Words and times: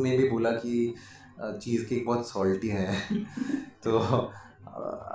ने 0.00 0.16
भी 0.16 0.28
बोला 0.28 0.50
कि 0.56 0.94
चीज़ 1.40 1.84
केक 1.84 2.04
बहुत 2.06 2.28
सॉल्टी 2.28 2.68
है 2.68 2.86
तो 3.84 3.98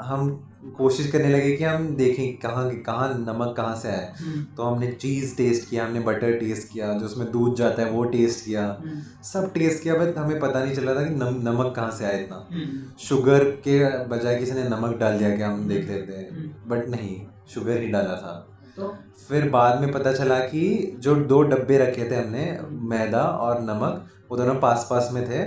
हम 0.03 0.29
कोशिश 0.77 1.11
करने 1.11 1.29
लगे 1.29 1.51
कि 1.51 1.63
हम 1.63 1.87
देखें 1.95 2.37
कहाँ 2.37 2.69
कहाँ 2.83 3.07
नमक 3.09 3.53
कहाँ 3.57 3.75
से 3.75 3.87
आया 3.89 4.13
हम्म। 4.19 4.43
तो 4.55 4.63
हमने 4.63 4.91
चीज़ 4.93 5.35
टेस्ट 5.37 5.69
किया 5.69 5.85
हमने 5.85 5.99
बटर 5.99 6.37
टेस्ट 6.39 6.71
किया 6.73 6.93
जो 6.93 7.05
उसमें 7.05 7.31
दूध 7.31 7.55
जाता 7.55 7.81
है 7.81 7.89
वो 7.89 8.03
टेस्ट 8.11 8.45
किया 8.45 8.65
हम्म। 8.79 9.01
सब 9.23 9.51
टेस्ट 9.53 9.83
किया 9.83 9.95
बट 9.95 10.17
हमें 10.17 10.39
पता 10.39 10.63
नहीं 10.63 10.75
चला 10.75 10.95
था 10.95 11.03
कि 11.03 11.15
नम, 11.15 11.41
नमक 11.49 11.73
कहाँ 11.75 11.91
से 11.91 12.05
आया 12.05 12.19
इतना 12.19 12.47
हम्म। 12.51 12.97
शुगर 12.99 13.43
के 13.67 13.79
बजाय 14.07 14.39
किसी 14.39 14.51
ने 14.51 14.63
नमक 14.69 14.97
डाल 14.99 15.17
दिया 15.17 15.35
कि 15.35 15.41
हम 15.41 15.67
देख 15.67 15.89
लेते 15.89 16.13
हैं 16.13 16.29
हम्म। 16.31 16.69
बट 16.69 16.89
नहीं 16.89 17.21
शुगर 17.49 17.81
ही 17.81 17.87
डाला 17.87 18.15
था 18.15 18.39
तो 18.77 18.95
फिर 19.27 19.49
बाद 19.49 19.81
में 19.81 19.91
पता 19.91 20.13
चला 20.13 20.39
कि 20.39 20.95
जो 20.99 21.15
दो 21.15 21.41
डब्बे 21.41 21.77
रखे 21.77 22.09
थे 22.11 22.15
हमने 22.15 22.45
मैदा 22.89 23.21
और 23.21 23.61
नमक 23.61 24.05
वो 24.31 24.37
दोनों 24.37 24.55
पास 24.55 24.87
पास 24.89 25.09
में 25.13 25.23
थे 25.29 25.43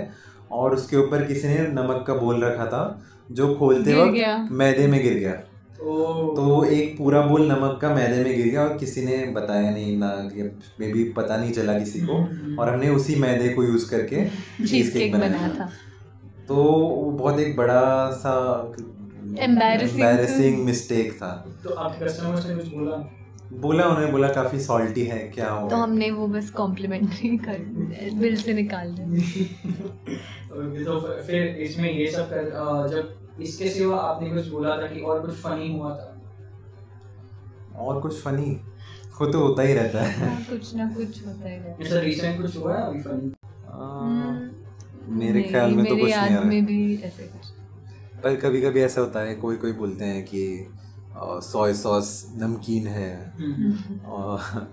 और 0.51 0.75
उसके 0.75 0.97
ऊपर 0.97 1.23
किसी 1.23 1.47
ने 1.47 1.57
नमक 1.57 2.03
का 2.07 2.13
बोल 2.13 2.43
रखा 2.43 2.65
था 2.65 2.81
जो 3.31 3.55
खोलते 3.55 3.93
वक्त 3.93 4.51
मैदे 4.51 4.87
में 4.87 5.01
गिर 5.03 5.13
गया। 5.13 5.31
तो 5.77 6.63
एक 6.65 6.97
पूरा 6.97 7.21
बोल 7.21 7.51
नमक 7.51 7.79
का 7.81 7.89
मैदे 7.95 8.23
में 8.23 8.35
गिर 8.35 8.45
गया 8.47 8.63
और 8.63 8.77
किसी 8.77 9.01
ने 9.05 9.17
बताया 9.25 9.69
नहीं 9.71 9.97
ना 9.97 10.29
मे 10.79 10.91
भी 10.91 11.03
पता 11.03 11.37
नहीं 11.37 11.51
चला 11.51 11.79
किसी 11.79 12.01
को 12.01 12.13
हम्म। 12.13 12.59
और 12.59 12.69
हमने 12.69 12.89
उसी 12.89 13.15
मैदे 13.15 13.49
को 13.49 13.63
यूज़ 13.63 13.89
करके 13.89 14.25
चीज़ 14.65 14.93
केक 14.93 15.13
बनाया। 15.13 15.49
था। 15.49 15.69
तो 16.47 16.55
वो 16.55 17.11
बहुत 17.11 17.39
एक 17.39 17.55
बड़ा 17.57 18.11
सा 18.11 18.33
Embarrassing 19.27 19.99
एम्बैरेसिंग 19.99 20.63
मिस्टेक 20.65 21.13
था। 21.13 21.29
तो 21.63 21.73
आपके 21.73 22.05
कस्टमर्स 22.05 22.47
ने 22.47 22.55
कुछ 22.55 22.67
बोला? 22.67 22.97
बोला 23.53 23.85
उन्होंने 23.85 24.11
बोला 24.11 24.27
काफ़ी 24.27 24.59
सॉल्टी 24.59 25.03
है 25.05 25.19
क्या 25.35 25.49
हो 25.49 25.69
तो 25.69 25.75
हमने 25.75 26.09
वो 26.11 26.27
बस 26.27 26.49
कॉम्प्लीमेंट्री 26.49 27.37
कर 27.37 27.59
बिल 28.19 28.35
से 28.35 28.53
निकाल 28.53 28.93
दिया। 28.95 29.07
तो 30.85 30.99
फिर 31.27 31.47
इसमें 31.57 31.91
ये 31.91 32.07
सब 32.11 32.29
कर 32.29 32.49
जब 32.87 33.41
इसके 33.41 33.69
सिवा 33.69 33.97
आपने 33.97 34.29
कुछ 34.29 34.47
बोला 34.47 34.75
था 34.77 34.87
कि 34.87 34.99
और 35.01 35.19
कुछ 35.21 35.35
फनी 35.35 35.71
हुआ 35.77 35.95
था? 35.95 36.13
और 37.77 38.01
कुछ 38.01 38.21
फनी 38.21 38.57
वो 39.21 39.25
तो 39.25 39.39
होता 39.39 39.61
ही 39.61 39.73
रहता 39.73 40.01
है। 40.01 40.29
हाँ, 40.29 40.41
कुछ 40.49 40.75
ना 40.75 40.85
कुछ 40.89 41.25
होता 41.27 41.49
ही 41.49 41.55
रहता 41.55 41.83
ऐसा 41.83 41.99
रिसेंट 41.99 42.41
कुछ 42.41 42.57
हुआ 42.57 42.73
है 42.77 42.81
अभी 42.87 42.99
फनी 43.01 43.31
हम्म, 43.71 45.17
मेरे 45.19 45.41
ख्याल 45.43 45.71
में 45.71 45.85
तो 45.85 45.95
कुछ 45.95 46.03
नहीं 46.03 46.13
आ 46.13 46.25
रहा। 46.25 46.41
में 46.41 46.65
भी 46.65 46.79
ऐसे 46.95 47.23
कुछ 47.23 47.36
पर 48.23 48.35
कभी 48.35 48.61
कभी 48.61 48.79
ऐसा 48.79 49.01
होता 49.01 49.19
है 49.19 49.35
कोई 49.35 49.55
कोई 49.55 49.71
बोलते 49.71 50.05
हैं 50.05 50.23
कि 50.25 50.67
सोया 51.17 51.73
सॉस 51.73 52.09
नमकीन 52.37 52.87
है। 52.87 53.33
और 54.07 54.67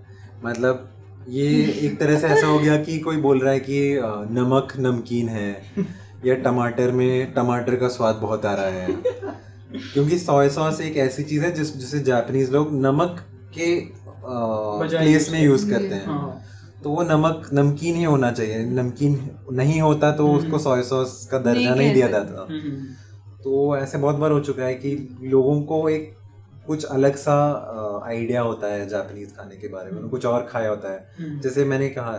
मतलब 0.44 0.90
ये 1.28 1.48
एक 1.82 1.98
तरह 2.00 2.18
से 2.18 2.26
ऐसा 2.26 2.46
हो 2.46 2.58
गया 2.58 2.76
कि 2.76 2.98
कोई 2.98 3.16
बोल 3.16 3.38
रहा 3.40 3.52
है 3.52 3.60
कि 3.60 3.78
नमक 4.30 4.72
नमकीन 4.78 5.28
है 5.28 5.50
या 6.26 6.34
टमाटर 6.34 6.90
में 6.90 7.32
टमाटर 7.34 7.76
का 7.76 7.88
स्वाद 7.88 8.14
बहुत 8.14 8.46
आ 8.46 8.54
रहा 8.54 8.66
है। 8.66 8.86
क्योंकि 9.92 10.18
सोया 10.18 10.48
सॉस 10.48 10.80
एक 10.80 10.96
ऐसी 10.96 11.22
चीज़ 11.22 11.44
है 11.44 11.52
जिस 11.52 11.76
जिसे 11.76 12.00
जापानीज 12.00 12.50
लोग 12.50 12.74
नमक 12.80 13.24
के 13.58 13.68
प्लेस 14.26 15.30
में 15.30 15.42
यूज़ 15.42 15.70
करते 15.70 15.94
हैं। 15.94 16.06
हाँ। 16.06 16.40
तो 16.84 16.90
वो 16.90 17.02
नमक 17.02 17.48
नमकीन 17.54 17.94
ही 17.94 18.04
होना 18.04 18.30
चाहिए। 18.32 18.64
नमकीन 18.66 19.30
नहीं 19.52 19.80
होता 19.80 20.10
तो 20.12 20.26
हम्म। 20.26 20.38
उसको 20.38 20.58
सोया 20.58 20.82
सॉस 20.82 21.26
का 21.30 21.38
दर्जा 21.38 21.60
नहीं 21.60 21.76
नहीं 21.76 21.92
दिया 21.94 22.08
जाता। 22.08 22.46
हम्म, 22.50 22.86
तो 23.44 23.76
ऐसे 23.76 23.98
बहुत 23.98 24.16
बार 24.16 24.30
हो 24.30 24.40
चुका 24.40 24.64
है 24.64 24.74
कि 24.74 25.18
लोगों 25.22 25.62
को 25.62 25.88
एक 25.88 26.16
कुछ 26.66 26.84
अलग 26.84 27.16
सा 27.16 28.02
आइडिया 28.06 28.40
होता 28.42 28.66
है 28.66 28.88
जापानीज 28.88 29.36
खाने 29.36 29.56
के 29.56 29.68
बारे 29.68 29.90
में 29.90 30.08
कुछ 30.08 30.26
और 30.26 30.42
खाया 30.42 30.68
होता 30.68 30.92
है। 30.92 31.10
हम्म, 31.18 31.40
जैसे 31.40 31.64
मैंने 31.64 31.88
कहा 31.88 32.12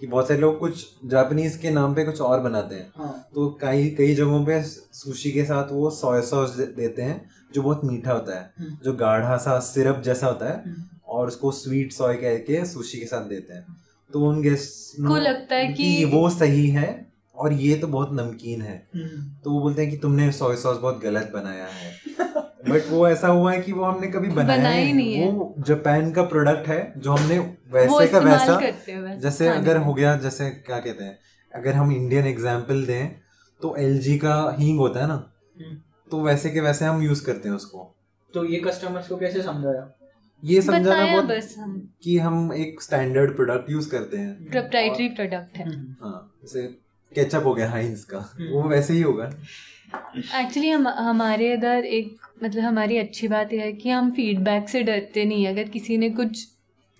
कि 0.00 0.06
बहुत 0.06 0.28
सारे 0.28 0.40
लोग 0.40 0.58
कुछ 0.58 0.86
जापानीज 1.06 1.56
के 1.56 1.70
नाम 1.70 1.94
पे 1.94 2.04
कुछ 2.04 2.20
और 2.20 2.40
बनाते 2.40 2.74
हैं। 2.74 2.92
हाँ। 2.96 3.28
तो 3.34 3.58
कई 3.60 3.90
कई 3.90 4.14
जगहों 4.14 4.46
पे 4.46 4.62
सुशी 4.92 5.30
के 5.30 5.44
साथ 5.44 5.72
वो 5.72 5.90
सोया 5.90 6.20
सॉस 6.20 6.50
देते 6.50 7.02
हैं 7.02 7.30
जो 7.54 7.62
बहुत 7.62 7.84
मीठा 7.84 8.12
होता 8.12 8.38
है 8.38 8.52
हम्म। 8.58 8.78
जो 8.84 8.92
गाढ़ा 8.92 9.36
सा 9.36 9.58
सिरप 9.58 10.02
जैसा 10.04 10.26
होता 10.26 10.46
है 10.46 10.62
हम्म, 10.66 10.98
और 11.08 11.26
उसको 11.26 11.52
स्वीट 11.52 11.92
सॉय 11.92 12.14
कह 12.14 12.36
के 12.36 12.64
सुशी 12.64 12.98
के 12.98 13.06
साथ 13.06 13.24
देते 13.24 13.54
हैं। 13.54 13.66
तो 14.12 14.20
उन 14.20 14.42
गेस्ट 14.42 15.00
को 15.08 15.16
लगता 15.16 15.54
है 15.54 15.72
कि- 15.72 16.12
वो 16.12 16.30
सही 16.30 16.68
है 16.68 17.11
और 17.42 17.52
ये 17.52 17.76
तो 17.76 17.86
बहुत 17.88 18.10
नमकीन 18.12 18.62
है। 18.62 18.76
हम्म, 18.94 19.22
तो 19.44 19.50
वो 19.50 19.60
बोलते 19.60 19.82
हैं 19.82 19.90
कि 19.90 19.96
तुमने 19.96 20.30
सोया 20.32 20.56
सॉस 20.56 20.78
बहुत 20.78 21.00
गलत 21.02 21.30
बनाया 21.34 21.66
है। 21.66 21.90
बट 22.68 22.90
वो 22.90 23.06
ऐसा 23.08 23.28
हुआ 23.28 23.52
है 23.52 23.60
कि 23.60 23.72
वो 23.72 23.84
हमने 23.84 24.06
कभी 24.06 24.28
बनाया 24.28 24.58
बनाया 24.58 24.84
ही 24.84 24.92
नहीं 24.92 25.14
है। 25.14 25.30
वो 25.30 25.54
जापान 25.58 26.10
का 26.12 26.22
प्रोडक्ट 26.24 26.68
है 26.68 26.80
जो 26.96 27.12
हमने 27.12 27.38
वैसे 27.72 28.06
का 28.08 28.18
वैसा 28.18 28.58
करते 28.60 28.92
हैं 28.92 29.18
जैसे 29.20 29.48
अगर 29.48 29.76
हो 29.76 29.94
गया 29.94 30.16
जैसे 30.18 30.50
क्या 30.50 30.78
कहते 30.78 31.04
हैं 31.04 31.18
अगर 31.52 31.72
हम 31.72 31.92
इंडियन 31.92 32.26
एग्ज़ाम्पल 32.26 32.84
दें 32.84 33.08
तो 33.60 33.74
एलजी 33.76 34.16
का 34.18 34.34
हींग 34.58 34.78
होता 34.78 35.00
है 35.00 35.06
ना 35.06 35.14
हम्म। 35.56 35.76
तो 36.10 36.20
वैसे 36.20 36.50
के 36.50 36.60
वैसे 36.60 36.84
हम 36.84 37.02
यूज़ 37.02 37.24
करते 37.26 37.48
हैं 37.48 37.56
उसको। 37.56 37.88
तो 38.34 38.44
ये 38.44 38.60
कस्टमर्स 38.60 39.08
को 39.08 39.16
कैसे 39.16 39.42
समझाया? 39.42 39.90
ये 40.42 40.62
समझाना 40.62 41.06
बहुत 41.12 41.58
हम। 41.58 41.76
कि 42.02 42.16
हम 42.18 42.52
एक 42.52 42.82
स्टैंडर्ड 42.82 43.34
प्रोडक्ट 43.36 43.70
यूज़ 43.70 43.90
करते 43.90 44.16
हैं। 44.16 44.50
प्रोप्राइटरी 44.50 45.08
प्रोडक्ट 45.08 45.56
है। 45.56 45.64
हम्म, 45.66 45.94
हाँ 46.02 46.32
जैसे 46.42 46.62
केचप 47.14 47.42
हो 47.44 47.54
गया 47.54 47.70
हाइंस 47.70 48.04
का। 48.04 48.18
हम्म। 48.18 48.50
वो 48.50 48.62
वैसे 48.62 48.94
ही 48.94 49.00
होगा। 49.00 49.30
एक्चुअली 50.40 50.70
हम 50.70 50.88
हमारे 50.88 51.52
इधर 51.54 51.84
एक 51.84 52.16
मतलब 52.44 52.62
हमारी 52.62 52.96
अच्छी 52.96 53.28
बात 53.28 53.52
यह 53.52 53.62
है 53.62 53.72
कि 53.72 53.90
हम 53.90 54.10
फीडबैक 54.10 54.68
से 54.68 54.82
डरते 54.82 55.24
नहीं 55.24 55.46
अगर 55.48 55.62
किसी 55.62 55.96
ने 55.96 56.10
कुछ 56.10 56.48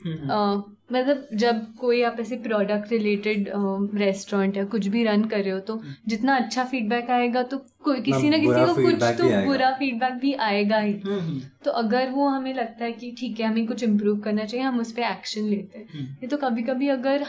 हम्म, 0.04 0.28
अ, 0.30 0.72
मतलब 0.92 1.28
जब 1.34 1.74
कोई 1.74 2.02
आप 2.02 2.16
ऐसे 2.20 2.36
प्रोडक्ट 2.36 2.92
रिलेटेड 2.92 3.50
रेस्टोरेंट 3.94 4.56
या 4.56 4.64
कुछ 4.64 4.86
भी 4.86 5.04
रन 5.04 5.24
कर 5.24 5.40
रहे 5.40 5.50
हो 5.50 5.60
तो 5.60 5.82
जितना 6.08 6.36
अच्छा 6.36 6.64
फीडबैक 6.64 7.10
आएगा 7.10 7.42
तो 7.42 7.58
कोई 7.58 8.00
किसी 8.00 8.30
ना 8.30 8.38
किसी 8.38 8.74
को 8.74 8.74
कुछ 8.74 9.02
तो 9.02 9.46
बुरा 9.46 9.70
फीडबैक 9.70 10.12
भी 10.12 10.32
आएगा 10.32 10.78
ही। 10.78 10.92
हम्म, 10.92 11.20
हम्म, 11.20 11.40
तो 11.64 11.70
अगर 11.70 12.10
वो 12.10 12.28
हमें 12.28 12.54
लगता 12.54 12.84
है 12.84 12.92
कि 12.92 13.16
ठीक 13.18 13.40
है 13.40 13.46
हमें 13.46 13.66
कुछ 13.66 13.82
इम्प्रूव 13.82 14.18
करना 14.18 14.44
चाहिए 14.44 14.66
हम 14.66 14.80
उस 14.80 14.92
पर 14.92 15.02
एक्शन 15.02 15.42
लेते 15.42 15.78
हैं। 15.78 15.88
हम्म। 15.92 16.04
ये 16.04 16.26
तो 16.26 16.36
कभी 16.36 16.62
कभी 16.62 16.88
अगर 16.88 17.26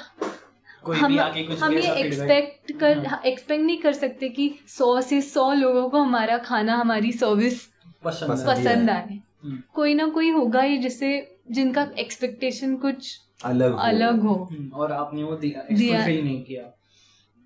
कोई 0.86 0.98
हम 0.98 1.12
भी 1.12 1.18
आके 1.18 1.44
कुछ 1.44 1.60
हम 1.60 1.74
ये 1.74 1.94
एक्सपेक्ट 1.96 2.72
कर 2.80 3.06
हाँ। 3.08 3.22
एक्सपेक्ट 3.26 3.64
नहीं 3.64 3.78
कर 3.78 3.94
सकते 3.94 4.30
कि 4.30 4.54
सौ 4.68 5.02
से 5.02 5.22
सौ 5.22 5.52
लोगों 5.54 5.90
को 5.90 6.02
हमारा 6.02 6.38
खाना 6.38 6.76
हमारी 6.76 7.12
सर्विस 7.12 7.62
पसंद 8.04 8.58
है। 8.58 8.72
ही 8.72 8.88
आए। 8.90 9.20
हम्म, 9.44 9.62
कोई 9.74 9.94
ना 9.94 10.08
कोई 10.08 10.30
होगा 10.30 10.62
ही 10.62 10.78
जिसे 10.78 11.12
जिनका 11.52 11.88
एक्सपेक्टेशन 12.00 12.76
कुछ 12.76 13.20
अलग 13.46 13.72
हो। 13.72 13.78
अलग 13.78 14.22
हो 14.22 14.34
हम्म, 14.52 14.70
और 14.74 14.92
आपने 14.92 15.24
वो 15.24 15.36
दिया 15.36 15.66
दिया। 15.76 15.98
फुलफिल 15.98 16.24
नहीं 16.24 16.44
किया 16.44 16.64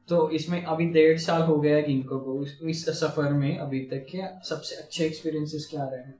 तो 0.09 0.29
इसमें 0.29 0.63
अभी 0.63 0.85
डेढ़ 0.85 1.17
साल 1.19 1.41
हो 1.41 1.57
गया 1.57 1.75
है 1.75 1.83
गिंको 1.83 2.19
को 2.19 2.43
इस, 2.43 2.59
इस 2.63 2.99
सफ़र 2.99 3.31
में 3.33 3.57
अभी 3.57 3.79
तक 3.79 4.05
के 4.11 4.21
सबसे 4.49 4.75
अच्छे 4.75 5.05
एक्सपीरियंसेस 5.05 5.67
क्या 5.71 5.83
रहे 5.83 5.99
हैं 5.99 6.15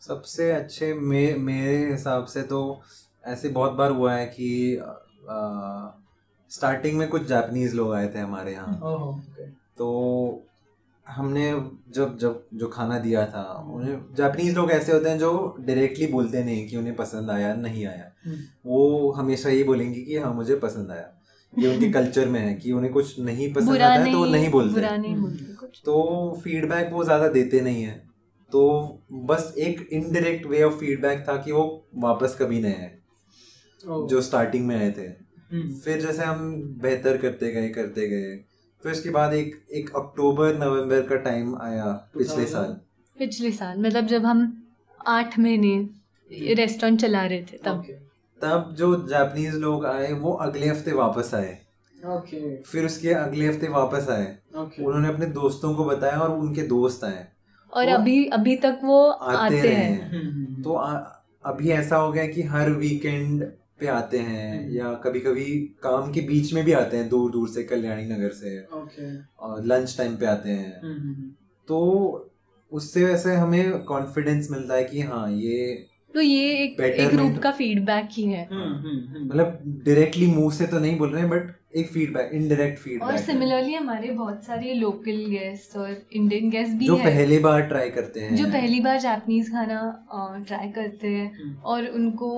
सबसे 0.00 0.50
अच्छे 0.52 0.92
मे 0.94 1.22
मेरे 1.34 1.76
हिसाब 1.92 2.24
से 2.26 2.42
तो 2.42 2.60
ऐसे 3.24 3.48
बहुत 3.48 3.72
बार 3.72 3.90
हुआ 3.90 4.14
है 4.14 4.26
कि 4.26 4.50
स्टार्टिंग 6.54 6.98
में 6.98 7.08
कुछ 7.08 7.26
जापानीज 7.26 7.74
लोग 7.74 7.94
आए 7.94 8.08
थे 8.14 8.18
हमारे 8.18 8.52
यहाँ। 8.52 8.80
ओहो 8.84 9.10
ओके 9.10 9.46
तो 9.78 9.88
हमने 11.06 11.50
जब 11.94 12.16
जब 12.18 12.46
जो 12.54 12.66
खाना 12.68 12.98
दिया 12.98 13.24
था 13.26 13.42
उन्हें 13.70 13.96
जापानीज 14.16 14.54
लोग 14.54 14.70
ऐसे 14.70 14.92
होते 14.92 15.08
हैं 15.08 15.18
जो 15.18 15.32
डायरेक्टली 15.60 16.06
बोलते 16.06 16.44
नहीं 16.44 16.66
कि 16.68 16.76
उन्हें 16.76 16.94
पसंद 16.96 17.30
आया 17.30 17.54
नहीं 17.54 17.86
आया। 17.86 18.10
हम्म, 18.24 18.36
वो 18.66 19.10
हमेशा 19.12 19.48
ये 19.50 19.62
बोलेंगे 19.64 20.00
कि 20.00 20.16
हाँ 20.16 20.32
मुझे 20.34 20.56
पसंद 20.56 20.90
आया। 20.90 21.10
ये 21.52 21.74
उनके 21.74 21.90
कल्चर 21.98 22.28
में 22.28 22.40
है 22.40 22.54
कि 22.54 22.72
उन्हें 22.72 22.92
कुछ 22.92 23.18
नहीं 23.20 23.52
पसंद 23.54 23.82
आता 23.82 24.00
है 24.00 24.12
तो 24.12 24.18
वो 24.18 24.24
नहीं 24.26 24.50
बोलते। 24.50 24.80
नहीं 24.80 25.16
बोलते 25.16 25.80
तो 25.84 26.40
फीडबैक 26.44 26.92
वो 26.92 27.04
ज़्यादा 27.04 27.28
देते 27.28 27.60
नहीं 27.60 27.82
है। 27.82 27.96
तो 28.52 28.62
बस 29.28 29.52
एक 29.58 29.88
इनडायरेक्ट 29.92 30.46
वे 30.46 30.62
ऑफ़ 30.62 30.74
फीडबैक 30.74 31.24
था 31.28 31.36
कि 31.36 31.52
वो 31.52 31.64
वापस 31.98 32.36
कभी 32.40 32.60
नहीं 32.62 32.74
आए 32.74 32.98
जो 34.08 34.20
स्टार्टिंग 34.20 34.66
में 34.66 34.76
आए 34.76 34.90
थे। 34.90 35.08
फिर 35.84 36.00
जैसे 36.00 36.24
हम 36.24 36.62
बेहतर 36.82 37.16
करते 37.16 37.50
गए 37.52 37.68
करते 37.68 38.08
गए 38.08 38.36
फिर 38.82 38.92
उसके 38.92 39.10
बाद 39.10 39.34
एक 39.34 39.60
एक 39.72 39.90
अक्टूबर 39.96 40.54
नवंबर 40.58 41.02
का 41.02 41.16
टाइम 41.16 41.56
आया 41.62 41.84
पिछले 42.18 42.46
साल। 42.46 42.76
पिछले 43.18 43.50
साल 43.52 43.78
मतलब 43.78 44.06
जब 44.06 44.24
हम 44.26 44.40
आठ 45.06 45.38
महीने 45.38 46.54
रेस्टोरेंट 46.54 47.00
चला 47.00 47.24
रहे 47.26 47.42
थे 47.42 47.58
तब। 47.64 47.84
तब 48.40 48.74
जो 48.78 48.94
जापानीज 49.08 49.54
लोग 49.54 49.86
आए 49.86 50.12
वो 50.12 50.32
अगले 50.32 50.68
हफ़्ते 50.68 50.92
वापस 50.92 51.34
आए। 51.34 51.58
ओके 51.94 52.56
फिर 52.62 52.86
उसके 52.86 53.12
अगले 53.14 53.46
हफ़्ते 53.48 53.68
वापस 53.68 54.08
आए। 54.10 54.26
ओके 54.56 54.84
उन्होंने 54.84 55.08
अपने 55.08 55.26
दोस्तों 55.26 55.74
को 55.74 55.84
बताया 55.84 56.18
और 56.18 56.30
उनके 56.30 56.62
दोस्त 56.62 57.04
आए। 57.04 57.26
और 57.72 57.86
वो 57.86 57.94
अभी 57.94 58.24
अभी 58.28 58.56
तक 58.56 58.80
वो 58.84 59.08
आते 59.08 59.38
आते 59.38 59.60
रहे। 59.62 59.74
हैं। 59.74 59.90
हैं 59.92 60.10
हम्म, 60.10 60.30
हम्म, 60.32 60.62
तो 60.62 60.74
आ, 60.74 60.96
अभी 61.44 61.70
ऐसा 61.70 61.96
हो 61.96 62.12
गया 62.12 62.26
कि 62.26 62.42
हर 62.42 62.70
वीकेंड 62.70 63.44
पे 63.84 63.88
आते 63.90 64.18
हैं 64.20 64.50
हम्म। 64.58 64.76
या 64.76 64.92
कभी 65.04 65.20
कभी 65.20 65.44
काम 65.82 66.12
के 66.12 66.20
बीच 66.28 66.52
में 66.54 66.64
भी 66.64 66.72
आते 66.74 66.96
हैं 66.96 67.08
दूर 67.08 67.30
दूर 67.30 67.48
से 67.48 67.62
कल्याणी 67.64 68.04
नगर 68.06 68.28
से। 68.34 68.58
ओके 68.74 69.14
और 69.38 69.64
लंच 69.66 69.96
टाइम 69.98 70.16
पे 70.16 70.26
आते 70.26 70.50
हैं। 70.50 70.80
हम्म, 70.82 71.00
हम्म, 71.00 71.30
तो 71.68 71.80
उससे 72.72 73.04
वैसे 73.04 73.34
हमें 73.34 73.82
कॉन्फिडेंस 73.84 74.48
मिलता 74.50 74.74
है 74.74 74.84
कि 74.84 75.00
हाँ 75.02 75.26
ये 75.32 75.66
तो 76.14 76.20
ये 76.20 76.50
एक 76.54 76.80
एक 76.80 77.08
ग्रुप 77.10 77.38
का 77.42 77.50
फीडबैक 77.50 78.08
ही 78.12 78.24
है। 78.24 78.42
मतलब 78.42 79.58
डायरेक्टली 79.86 80.26
मुँह 80.26 80.50
से 80.52 80.66
तो 80.66 80.78
नहीं 80.78 80.98
बोल 80.98 81.10
रहे 81.10 81.22
हैं 81.22 81.30
बट 81.30 81.76
एक 81.76 81.88
फीडबैक 81.88 82.30
इनडायरेक्ट 82.34 82.78
फीडबैक 82.78 83.02
और 83.02 83.16
सिमिलरली 83.16 83.74
हमारे 83.74 84.10
बहुत 84.10 84.44
सारे 84.44 84.74
लोकल 84.74 85.24
गेस्ट 85.30 85.76
और 85.76 85.96
इंडियन 86.12 86.50
गेस्ट 86.50 86.72
भी 86.72 86.86
जो 86.86 86.96
है। 86.96 87.04
पहली 87.04 87.38
बार 87.38 87.62
ट्राई 87.62 87.90
करते 87.90 88.20
हैं। 88.20 88.36
जो 88.36 88.44
पहली 88.44 88.80
बार 88.80 89.00
जापानीज 89.00 89.50
खाना 89.50 90.44
ट्राई 90.48 90.68
करते 90.68 91.08
हैं। 91.08 91.56
और 91.64 91.86
उनको 91.88 92.30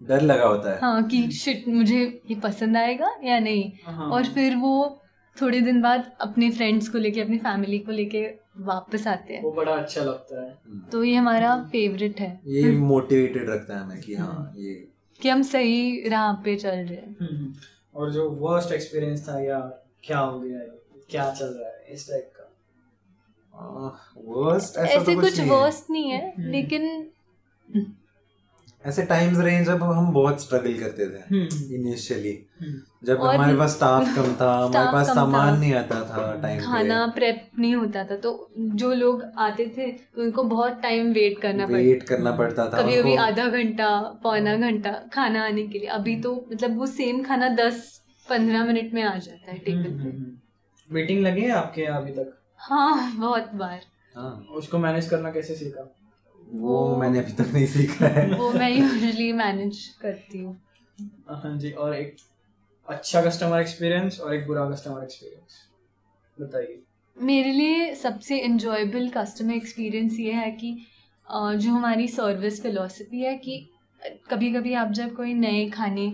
डर 0.00 0.20
लगा 0.20 0.46
होता 0.46 0.72
है। 0.72 0.78
हाँ 0.80 1.02
कि 1.08 1.30
शिट 1.30 1.64
मुझे 1.68 2.20
ये 2.30 2.34
पसंद 2.34 2.76
आएगा 2.76 3.10
या 3.24 3.38
नहीं? 3.38 3.72
हाँ। 3.86 4.10
और 4.10 4.26
फिर 4.26 4.56
वो 4.56 5.00
थोड़े 5.36 5.60
दिन 5.60 5.80
बाद 5.82 6.12
अपने 6.20 6.50
फ्रेंड्स 6.50 6.88
को 6.88 6.98
लेके 6.98 7.20
अपनी 7.20 7.38
फैमिली 7.38 7.78
को 7.78 7.92
लेके 7.92 8.24
वापस 8.60 9.06
आते 9.06 9.34
हैं। 9.34 9.42
वो 9.42 9.52
बड़ा 9.52 9.72
अच्छा 9.72 10.00
लगता 10.00 10.42
है। 10.42 10.50
हम्म। 10.50 10.80
तो 10.92 11.04
ये 11.04 11.14
हमारा 11.14 11.56
फेवरेट 11.64 12.20
है। 12.20 12.40
ये 12.46 12.72
मोटिवेटेड 12.72 13.50
रखता 13.50 13.76
है 13.76 13.82
हमें 13.82 14.00
कि 14.00 14.14
हाँ 14.14 14.52
ये 14.56 14.74
कि 15.20 15.28
हम 15.28 15.42
सही 15.42 16.08
राह 16.08 16.32
पे 16.32 16.56
चल 16.56 16.68
रहे 16.68 16.96
हैं। 16.96 17.16
हम्म। 17.20 17.54
और 17.94 18.10
जो 18.12 18.28
वर्स्ट 18.30 18.72
एक्सपीरियंस 18.72 19.28
था 19.28 19.40
या 19.40 19.58
क्या 20.04 20.18
हो 20.18 20.40
गया 20.40 20.58
है 20.58 20.68
क्या 21.10 21.30
चल 21.30 21.46
रहा 21.46 21.68
है 21.68 21.86
इस 21.92 22.08
टाइप 22.10 22.32
का? 22.36 22.36
वर्स्ट 24.16 24.78
ऐसा 24.78 24.94
ऐसे 24.94 25.14
तो 25.14 25.20
कुछ 25.20 25.38
नहीं 25.40 25.50
वर्स्ट 25.50 25.90
नहीं 25.90 26.10
है 26.10 26.28
हम्म। 26.28 26.50
लेकिन 26.50 27.10
ऐसे 28.86 29.02
टाइम्स 29.02 29.38
रहे 29.38 29.64
जब 29.64 29.82
हम 29.82 30.12
बहुत 30.12 30.42
स्ट्रगल 30.42 30.78
करते 30.78 31.06
थे 31.06 31.34
हम्म। 31.34 31.74
इनिशियली 31.74 32.46
हम्म। 32.60 33.06
जब 33.06 33.22
हमारे 33.22 33.56
पास 33.58 33.70
स्टाफ 33.70 34.14
कम 34.16 34.34
था 34.34 34.52
हमारे 34.54 34.92
पास 34.92 35.06
सामान 35.06 35.58
नहीं 35.58 35.74
आता 35.74 36.00
था 36.00 36.40
टाइम 36.42 36.60
खाना 36.60 37.06
प्रेप 37.06 37.50
नहीं 37.58 37.74
होता 37.74 38.04
था 38.04 38.16
तो 38.16 38.50
जो 38.58 38.92
लोग 38.94 39.24
आते 39.38 39.66
थे 39.76 39.92
तो 39.92 40.22
उनको 40.22 40.42
बहुत 40.42 40.80
टाइम 40.82 41.12
वेट 41.12 41.38
करना 41.38 41.64
वेट 41.64 42.02
करना 42.02 42.32
पड़ता 42.32 42.64
था 42.64 42.82
कभी 42.82 42.96
कभी 42.96 43.16
आधा 43.16 43.48
घंटा 43.48 44.00
पौना 44.22 44.56
घंटा 44.56 44.92
खाना 45.12 45.44
आने 45.44 45.66
के 45.66 45.78
लिए। 45.78 45.88
अभी 45.88 46.20
तो 46.20 46.48
मतलब 46.52 46.78
वो 46.78 46.86
सेम 46.86 47.22
खाना 47.22 47.48
दस 47.48 48.02
पंद्रह 48.28 48.64
मिनट 48.64 48.94
में 48.94 49.02
आ 49.02 49.16
जाता 49.18 49.52
है 49.52 49.58
टेबल 49.58 49.82
पे। 49.82 50.94
वेटिंग 50.94 51.20
लगी 51.20 51.40
है 51.40 51.50
आपके 51.50 51.82
यहाँ 51.82 52.02
अभी 52.02 52.12
तक? 52.12 52.38
हाँ 52.56 53.16
बहुत 53.16 53.50
बार। 53.54 53.80
हाँ। 54.16 54.46
उसको 54.50 54.78
मैनेज 54.78 55.08
करना 55.08 55.30
कैसे 55.30 55.54
सीखा? 55.54 55.99
वो 56.52 56.96
मैंने 56.96 57.18
अभी 57.18 57.32
तक 57.32 57.50
नहीं 57.54 57.66
सीखा 57.66 58.06
है। 58.06 58.28
वो 58.36 58.52
मैं 58.52 58.70
यूजुअली 58.70 59.32
मैनेज 59.32 59.86
करती 60.02 60.38
हूँ। 60.38 60.60
हाँ 61.30 61.56
जी 61.58 61.70
और 61.70 61.94
एक 61.94 62.16
अच्छा 62.88 63.22
कस्टमर 63.22 63.60
एक्सपीरियंस 63.60 64.20
और 64.20 64.34
एक 64.34 64.46
बुरा 64.46 64.70
कस्टमर 64.70 65.02
एक्सपीरियंस 65.02 65.66
बताइए। 66.40 66.82
मेरे 67.16 67.52
लिए 67.52 67.94
सबसे 67.94 68.38
इन्जॉयबल 68.38 69.08
कस्टमर 69.08 69.54
एक्सपीरियंस 69.54 70.18
ये 70.20 70.32
है 70.32 70.50
कि 70.50 70.86
जो 71.30 71.70
हमारी 71.70 72.08
सर्विस 72.08 72.62
फिलोसफी 72.62 73.20
है 73.20 73.36
कि 73.38 73.70
कभी 74.30 74.52
कभी 74.52 74.74
आप 74.74 74.92
जब 74.92 75.14
कोई 75.16 75.34
नए 75.34 75.68
खाने 75.70 76.12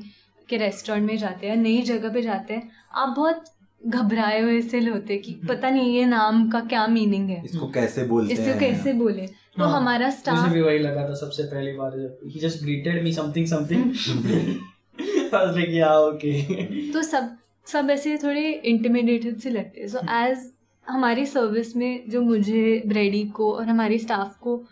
के 0.49 0.57
रेस्टोरेंट 0.57 1.07
में 1.07 1.17
जाते 1.17 1.47
हैं 1.47 1.57
नई 1.57 1.83
जगह 1.83 2.13
पे 2.13 2.23
जाते 2.23 2.55
हैं 2.55 2.71
आप 2.95 3.09
बहुत 3.09 3.45
घबराए 3.87 4.41
हुए 4.41 4.61
से 4.63 4.79
होते 4.79 5.13
हैं 5.13 5.23
कि 5.23 5.33
पता 5.49 5.71
नहीं 5.71 5.97
ये 5.97 6.05
नाम 6.07 6.51
का 6.51 6.61
क्या 6.61 6.87
मीनिंग 6.87 7.29
है। 7.31 7.45
इसको 7.45 7.71
कैसे 7.71 8.05
बोलते 8.05 8.33
इसको 8.33 8.45
हैं? 8.45 8.59
कैसे 8.59 8.93
बोले? 8.93 9.29
तो 9.59 9.65
हाँ, 9.65 9.81
हमारा 9.81 10.09
मुझे 10.29 10.55
भी 10.55 10.61
वही 10.61 10.79
लगा 10.79 11.09
था 11.09 11.15
सबसे 11.15 11.43
पहली 11.43 11.73
बार 11.73 11.91
जब 11.91 12.29
he 12.29 12.41
just 12.41 12.63
greeted 12.63 13.03
me 13.05 13.13
something 13.13 13.47
something 13.47 13.93
like 15.35 15.71
या 15.71 15.93
ओके 15.99 16.93
तो 16.93 17.03
सब 17.03 17.37
सब 17.67 17.91
ऐसे 17.91 18.17
थोड़े 18.17 18.51
इंटिमिडेटेड 18.65 19.39
से 19.39 19.51
लगते 19.51 19.81
हैं। 19.81 19.89
सो 19.89 19.99
एज 20.17 20.51
हमारी 20.87 21.27
सर्विस 21.27 21.77
में 21.77 22.11
जो 22.11 22.21
मुझे 22.23 22.83
ब्रेडी 22.87 23.23
को 23.29 23.53
और 23.53 23.65
हमारे 23.65 23.99
स्टाफ 23.99 24.37
को 24.39 24.63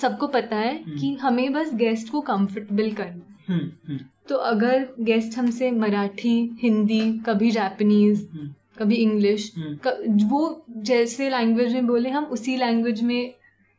सबको 0.00 0.26
पता 0.26 0.56
है 0.56 0.74
हम्म। 0.82 0.98
कि 0.98 1.14
हमें 1.14 1.52
बस 1.52 1.74
गेस्ट 1.74 2.10
को 2.12 2.20
कंफर्टेबल 2.20 2.90
करना 2.90 3.36
है। 3.48 3.56
हम्म 3.58 3.98
तो 4.28 4.36
अगर 4.36 4.86
गेस्ट 5.00 5.38
हमसे 5.38 5.70
मराठी 5.70 6.34
हिंदी 6.62 7.00
कभी 7.26 7.50
जापानीज 7.50 8.28
हम्म। 8.32 8.48
कभी 8.78 8.94
इंग्लिश 8.94 9.52
हम्म। 9.56 10.28
वो 10.28 10.64
जैसे 10.82 11.30
लैंग्वेज 11.30 11.72
में 11.72 11.86
बोले 11.86 12.10
हम 12.10 12.24
उसी 12.24 12.56
लैंग्वेज 12.56 13.02
में 13.02 13.34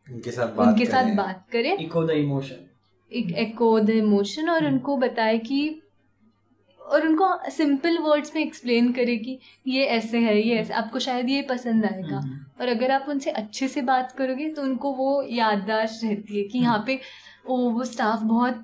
उनके 0.08 0.32
साथ 0.32 0.48
बात 0.48 0.68
उनके 0.68 0.86
साथ 0.86 1.16
बात 1.16 1.46
करें 1.52 1.78
इको 1.78 2.04
द 2.04 2.12
इमोशन 2.18 2.70
एक 3.12 3.32
एको 3.38 3.80
द 3.82 3.90
इमोशन 3.92 4.50
और 4.50 4.58
हम्म। 4.58 4.74
उनको 4.74 4.98
बताए 4.98 5.38
कि 5.40 5.60
और 6.82 7.08
उनको 7.08 7.28
सिंपल 7.50 7.98
वर्ड्स 7.98 8.36
में 8.36 8.42
एक्सप्लेन 8.42 8.92
करे 8.94 9.18
कि 9.18 9.38
ये 9.68 9.86
ऐसे 9.90 10.20
है 10.20 10.40
ये 10.42 10.56
ऐसे 10.56 10.74
आपको 10.74 11.00
शायद 11.00 11.30
ये 11.30 11.42
पसंद 11.42 11.86
आएगा 11.86 12.18
हम्म। 12.18 12.40
और 12.62 12.68
अगर 12.68 12.92
आप 12.92 13.06
उनसे 13.10 13.32
अच्छे 13.34 13.68
से 13.68 13.82
बात 13.82 14.12
करोगे 14.12 14.50
तो 14.50 14.62
उनको 14.62 14.92
वो 14.94 15.12
याददाश्त 15.32 16.04
रहती 16.04 16.38
है 16.38 16.44
कि 16.44 16.60
यहाँ 16.60 16.84
पे 16.88 17.00
ओ 17.48 17.58
वो 17.70 17.84
स्टाफ 17.86 18.22
बहुत 18.24 18.64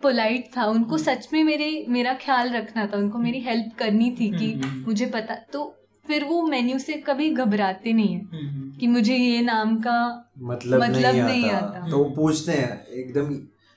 पोलाइट 0.00 0.50
था 0.56 0.64
उनको 0.66 0.96
हम्म। 0.96 1.04
सच 1.04 1.28
में 1.32 1.42
मेरे 1.44 1.84
मेरा 1.88 2.14
ख्याल 2.16 2.50
रखना 2.50 2.86
था 2.86 2.96
उनको 2.96 3.18
मेरी 3.18 3.40
हेल्प 3.40 3.76
करनी 3.78 4.10
थी 4.10 4.30
कि 4.30 4.52
हम्म। 4.54 4.84
मुझे 4.86 5.06
पता 5.08 5.34
तो 5.52 5.64
फिर 6.12 6.24
वो 6.24 6.42
मेन्यू 6.46 6.78
से 6.78 6.92
कभी 7.06 7.30
घबराते 7.34 7.92
नहीं 7.92 8.14
है 8.14 8.20
हम्म 8.32 8.70
कि 8.80 8.86
मुझे 8.86 9.16
ये 9.16 9.40
नाम 9.42 9.76
का 9.76 9.98
मतलब, 10.38 10.82
मतलब 10.82 11.14
नहीं, 11.14 11.22
नहीं 11.22 11.50
आता, 11.50 11.66
आता। 11.66 11.90
तो 11.90 11.98
वो 11.98 12.04
पूछते 12.16 12.52
हैं 12.52 12.86
एकदम 12.86 13.34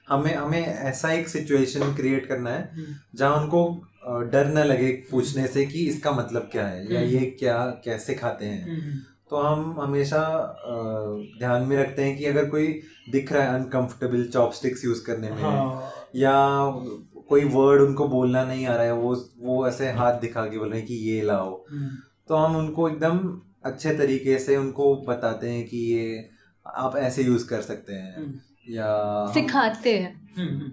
हमें 0.08 0.34
हमें 0.36 0.66
ऐसा 0.66 1.12
एक 1.12 1.28
सिचुएशन 1.30 1.94
क्रिएट 1.96 2.26
करना 2.26 2.50
है 2.50 2.70
हम्म। 2.74 2.96
जहाँ 3.18 3.36
उनको 3.38 3.62
डर 4.34 4.48
न 4.48 4.64
लगे 4.64 4.92
पूछने 5.12 5.48
से 5.48 5.66
कि 5.66 5.86
इसका 5.88 6.12
मतलब 6.12 6.50
क्या 6.52 6.66
है 6.68 6.94
या 6.94 7.00
हम्म। 7.00 7.10
ये 7.10 7.26
क्या 7.40 7.58
कैसे 7.86 8.14
खाते 8.14 8.46
हैं। 8.46 8.64
हम्म 8.66 9.00
तो 9.30 9.38
हम 9.38 9.80
हमेशा 9.82 10.20
ध्यान 11.40 11.64
में 11.68 11.76
रखते 11.78 12.04
हैं 12.04 12.18
कि 12.18 12.26
अगर 12.26 12.50
कोई 12.50 12.68
दिख 13.12 13.32
रहा 13.34 13.44
है 13.44 13.56
अनकंफर्टेबल 13.56 14.24
चॉपस्टिक्स 14.34 14.86
यूज़ 14.86 15.04
करने 15.06 15.30
में 15.30 15.42
हाँ। 15.42 15.92
या 16.16 16.36
कोई 17.30 17.44
वर्ड 17.54 17.82
उनको 17.82 18.08
बोलना 18.08 18.44
नहीं 18.46 18.66
आ 18.68 18.76
रहा 18.76 18.86
है 18.86 18.94
वो 18.94 19.16
वो 19.40 19.68
ऐसे 19.68 19.92
हाथ 19.92 20.20
दिखा 20.22 20.46
के 20.46 20.58
बोल 20.58 20.70
रहे 20.70 20.80
हैं 20.80 20.88
कि 20.88 20.96
ये 21.10 21.22
लाओ। 21.22 21.50
हम्म। 21.72 21.90
तो 22.30 22.36
हम 22.36 22.56
उनको 22.56 22.90
एकदम 22.90 23.20
अच्छे 23.66 23.94
तरीके 23.98 24.38
से 24.40 24.56
उनको 24.58 24.96
बताते 25.08 25.50
हैं 25.50 25.66
कि 25.68 25.78
ये 25.78 26.30
आप 26.66 26.96
ऐसे 26.98 27.24
यूज़ 27.24 27.48
कर 27.48 27.62
सकते 27.62 27.94
हैं 27.94 28.16
हम्म। 28.18 28.74
या 28.74 28.90
सिखाते 29.34 29.98
हैं। 29.98 30.14
हम्म 30.38 30.72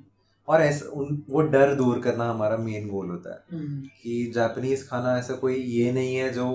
और 0.49 0.63
ऐसा 0.63 0.87
उन 1.01 1.23
वो 1.31 1.43
डर 1.51 1.75
दूर 1.75 1.99
करना 2.01 2.29
हमारा 2.31 2.57
मेन 2.57 2.89
गोल 2.89 3.11
होता 3.11 3.35
है 3.35 3.59
हम्म 3.59 3.81
कि 4.03 4.33
जापानीज 4.35 4.89
खाना 4.89 5.19
ऐसा 5.19 5.35
कोई 5.35 5.55
ये 5.57 5.93
नहीं 5.93 6.15
है 6.17 6.33
जो 6.33 6.47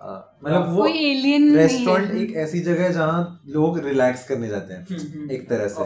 मतलब 0.00 0.68
वो 0.72 0.86
एलियन 0.86 1.54
रेस्टोरेंट 1.56 2.10
एक 2.12 2.34
ऐसी 2.36 2.60
जगह 2.60 2.82
है 2.84 2.92
जहाँ 2.92 3.42
लोग 3.48 3.78
रिलैक्स 3.78 4.26
करने 4.28 4.48
जाते 4.48 4.74
हैं 4.74 4.86
हम्म, 4.90 5.30
एक 5.30 5.48
तरह 5.48 5.68
से। 5.68 5.84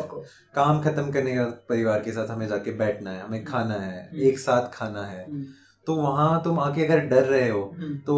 काम 0.54 0.80
खत्म 0.82 1.10
करने 1.10 1.32
के 1.32 1.38
बाद 1.38 1.60
परिवार 1.68 2.00
के 2.02 2.12
साथ 2.12 2.30
हमें 2.30 2.46
जाके 2.48 2.70
बैठना 2.78 3.10
है 3.10 3.20
हमें 3.22 3.44
खाना 3.44 3.74
है 3.74 4.02
हम्म। 4.10 4.22
एक 4.22 4.38
साथ 4.38 4.68
खाना 4.72 5.04
है। 5.04 5.24
हम्म, 5.24 5.44
तो 5.90 5.94
वहाँ 5.96 6.42
तुम 6.44 6.58
आके 6.60 6.84
अगर 6.84 7.00
डर 7.00 7.24
रहे 7.24 7.48
हो 7.48 7.62
हम्म, 7.78 7.98
तो 7.98 8.16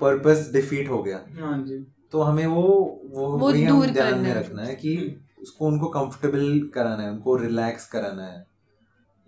पर्पस 0.00 0.50
डिफीट 0.52 0.88
हो 0.88 1.02
गया। 1.02 1.24
हाँ 1.40 1.62
जी। 1.64 1.78
तो 2.12 2.22
हमें 2.22 2.46
वो 2.46 2.62
वो 3.04 3.26
वो 3.28 3.38
वही 3.38 3.64
हम 3.64 3.86
ध्यान 3.86 4.18
में 4.18 4.34
रखना 4.34 4.62
है 4.62 4.74
कि 4.74 5.20
उसको 5.40 5.66
उनको 5.66 5.88
कंफर्टेबल 5.88 6.70
कराना 6.74 7.02
है 7.02 7.10
उनको 7.10 7.36
रिलैक्स 7.36 7.86
कराना 7.86 8.26
है। 8.26 8.46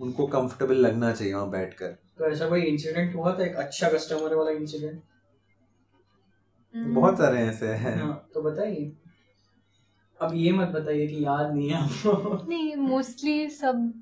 उनको 0.00 0.26
कंफर्टेबल 0.26 0.74
लगना 0.74 1.12
चाहिए 1.12 1.34
वहाँ 1.34 1.50
बैठकर। 1.50 1.86
तो 2.18 2.30
ऐसा 2.30 2.48
कोई 2.48 2.62
इंसिडेंट 2.62 3.14
हुआ 3.16 3.32
था? 3.38 3.44
एक 3.44 3.56
अच्छा 3.56 3.88
कस्टमर 3.88 4.34
वाला 4.34 4.50
इंसिडेंट 4.50 5.02
हम्म। 6.74 6.94
बहुत 6.94 7.18
सारे 7.18 7.38
ऐसे 7.38 7.66
हैं। 7.66 7.96
हाँ 8.02 8.28
तो 8.34 8.42
बताइए। 8.42 8.92
अब 10.20 10.30
ये 10.34 10.52
मत 10.52 10.68
बताइए 10.68 11.06
कि 11.06 11.24
याद 11.24 11.54
नहीं 11.54 11.68
है 11.68 11.82
आपको 11.82 12.46
नहीं 12.48 12.76
मोस्टली 12.76 13.48
सब 13.50 13.92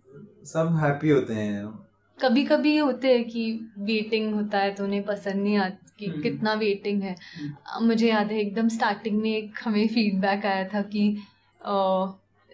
सब 0.44 0.76
हैप्पी 0.82 1.10
होते 1.10 1.34
हैं। 1.34 1.83
कभी 2.22 2.44
कभी 2.44 2.72
ये 2.72 2.78
होते 2.78 3.08
हैं 3.08 3.24
कि 3.24 3.70
वेटिंग 3.78 4.34
होता 4.34 4.58
है 4.58 4.74
तो 4.74 4.84
उन्हें 4.84 5.02
पसंद 5.02 5.34
नहीं 5.34 5.56
आती 5.56 5.86
कि 5.98 6.06
हम्म। 6.06 6.22
कितना 6.22 6.54
वेटिंग 6.54 7.02
है। 7.02 7.16
हम्म। 7.40 7.86
मुझे 7.86 8.08
याद 8.08 8.32
है 8.32 8.40
एकदम 8.40 8.68
स्टार्टिंग 8.68 9.22
में 9.22 9.36
एक 9.36 9.52
हमें 9.64 9.88
फीडबैक 9.88 10.46
आया 10.46 10.68
था 10.68 10.82
कि 10.82 11.16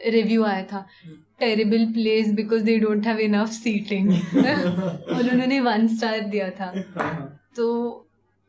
रिव्यू 0.07 0.45
आया 0.45 0.63
था 0.73 0.87
हम्म। 1.05 1.15
Terrible 1.41 1.87
place 1.87 2.33
because 2.33 2.63
they 2.63 2.79
don't 2.79 3.07
have 3.07 3.19
enough 3.19 3.49
seating 3.49 4.11
और 4.11 5.31
उन्होंने 5.33 5.61
वन 5.61 5.87
स्टार 5.89 6.21
दिया 6.21 6.51
था। 6.51 6.71
तो 7.57 8.07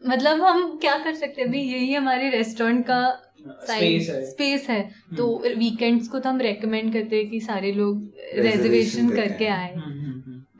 मतलब 0.08 0.41
हम 0.41 0.77
क्या 0.82 0.98
कर 0.98 1.13
सकते 1.13 1.41
हैं? 1.41 1.48
अभी 1.48 1.62
यही 1.62 1.94
हमारे 1.94 2.30
रेस्टोरेंट 2.30 2.86
का 2.86 3.27
स्पेस 3.48 4.10
है। 4.10 4.25
स्पेस 4.25 4.70
है। 4.70 4.89
तो 5.18 5.44
वीकेंड्स 5.58 6.08
को 6.08 6.20
तो 6.20 6.30
हम 6.30 6.41
रेकमेंड 6.41 6.94
करते 6.94 7.15
हैं 7.15 7.30
कि 7.30 7.39
सारे 7.39 7.72
लोग 7.72 8.03
Reservation 8.03 8.46
रेजर्वेशन 8.46 9.10
करके 9.10 9.48
आएँ। 9.48 10.00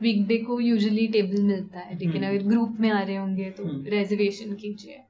वीकडे 0.02 0.36
को 0.40 0.58
यूजुअली 0.60 1.06
टेबल 1.08 1.42
मिलता 1.44 1.80
है 1.80 1.98
लेकिन 1.98 2.24
हम्म। 2.24 2.28
अगर 2.28 2.48
ग्रुप 2.48 2.76
में 2.80 2.90
आ 2.90 3.00
रहे 3.00 3.16
होंगे 3.16 3.50
तो 3.50 3.64
हम्म। 3.64 3.84
रेजर्वेशन 3.88 4.54
कीजिए 4.54 5.00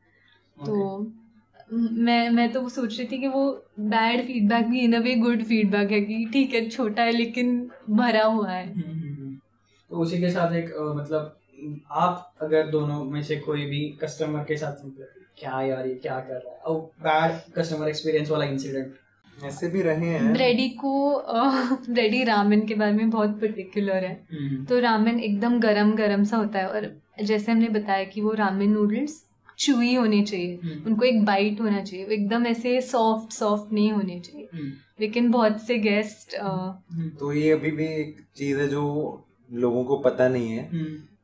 तो 0.56 0.76
मैं 1.70 2.28
मैं 2.30 2.50
तो 2.52 2.68
सोच 2.68 2.98
रही 2.98 3.06
थी 3.06 3.18
कि 3.18 3.28
वो 3.28 3.44
बैड 3.90 4.24
फीडबैक 4.26 4.66
भी 4.66 4.80
इन 4.80 4.92
अ 4.92 4.98
वे 5.00 5.14
गुड 5.16 5.42
फीडबैक 5.44 5.90
है 5.90 6.00
कि 6.00 6.24
ठीक 6.32 6.54
है 6.54 6.68
छोटा 6.68 7.02
है 7.02 7.12
लेकिन 7.12 7.56
भरा 7.90 8.24
हुआ 8.24 8.50
है 8.50 8.64
हम्म, 8.64 8.82
हम्म, 8.82 9.14
हम्म। 9.14 9.36
तो 9.90 9.96
उसी 9.96 10.20
के 10.20 10.30
साथ 10.30 10.54
एक 10.54 10.74
मतलब 10.96 11.38
आप 12.02 12.34
अगर 12.42 12.70
दोनों 12.70 13.04
में 13.04 13.22
से 13.22 13.36
कोई 13.38 13.64
भी 13.66 13.80
कस्टमर 14.02 14.44
के 14.44 14.56
साथ 14.56 14.84
मतलब 14.86 15.20
क्या 15.38 15.60
यार 15.62 15.86
ये 15.86 15.94
क्या 15.96 16.18
कर 16.20 16.34
रहा 16.34 16.52
है 16.52 16.58
और 16.60 16.80
बैड 17.02 17.40
कस्टमर 17.54 17.88
एक्सपीरियंस 17.88 18.30
वाला 18.30 18.44
इंसिडेंट 18.46 18.94
ऐसे 19.44 19.68
भी 19.68 19.82
रहे 19.82 20.06
हैं। 20.06 20.32
ब्रेडी 20.32 20.68
को 20.68 21.22
ब्रेडी 21.90 22.24
रामेन 22.24 22.66
के 22.66 22.74
बारे 22.74 22.92
में 22.92 23.10
बहुत 23.10 23.40
पर्टिकुलर 23.40 24.04
है। 24.04 24.26
हम्म, 24.32 24.64
तो 24.64 24.78
रामेन 24.78 25.20
एकदम 25.20 25.60
गरम 25.60 25.92
गरम 25.92 26.24
सा 26.24 26.36
होता 26.36 26.58
है 26.58 26.68
और 26.68 27.00
जैसे 27.22 27.52
हमने 27.52 27.68
बताया 27.68 28.04
कि 28.04 28.20
वो 28.20 28.32
रामेन 28.32 28.70
नूडल्स 28.70 29.24
चुई 29.58 29.94
होने 29.94 30.22
चाहिए। 30.22 30.60
हम्म। 30.64 30.84
उनको 30.86 31.04
एक 31.04 31.24
बाइट 31.24 31.60
होना 31.60 31.80
चाहिए। 31.80 32.06
एकदम 32.06 32.46
ऐसे 32.46 32.80
सॉफ्ट 32.80 33.32
सॉफ्ट 33.32 33.72
नहीं 33.72 33.92
होने 33.92 34.20
चाहिए। 34.20 34.48
हम्म, 34.54 34.72
लेकिन 35.00 35.30
बहुत 35.30 35.66
से 35.66 35.78
गेस्ट 35.78 36.36
हम्म, 36.42 37.08
तो 37.08 37.32
ये 37.32 37.52
अभी 37.52 37.70
भी 37.70 37.84
एक 37.84 38.16
चीज़ 38.36 38.58
है 38.58 38.68
जो 38.68 38.82
लोगों 39.52 39.84
को 39.84 39.96
पता 39.96 40.28
नहीं 40.28 40.52
है। 40.52 40.68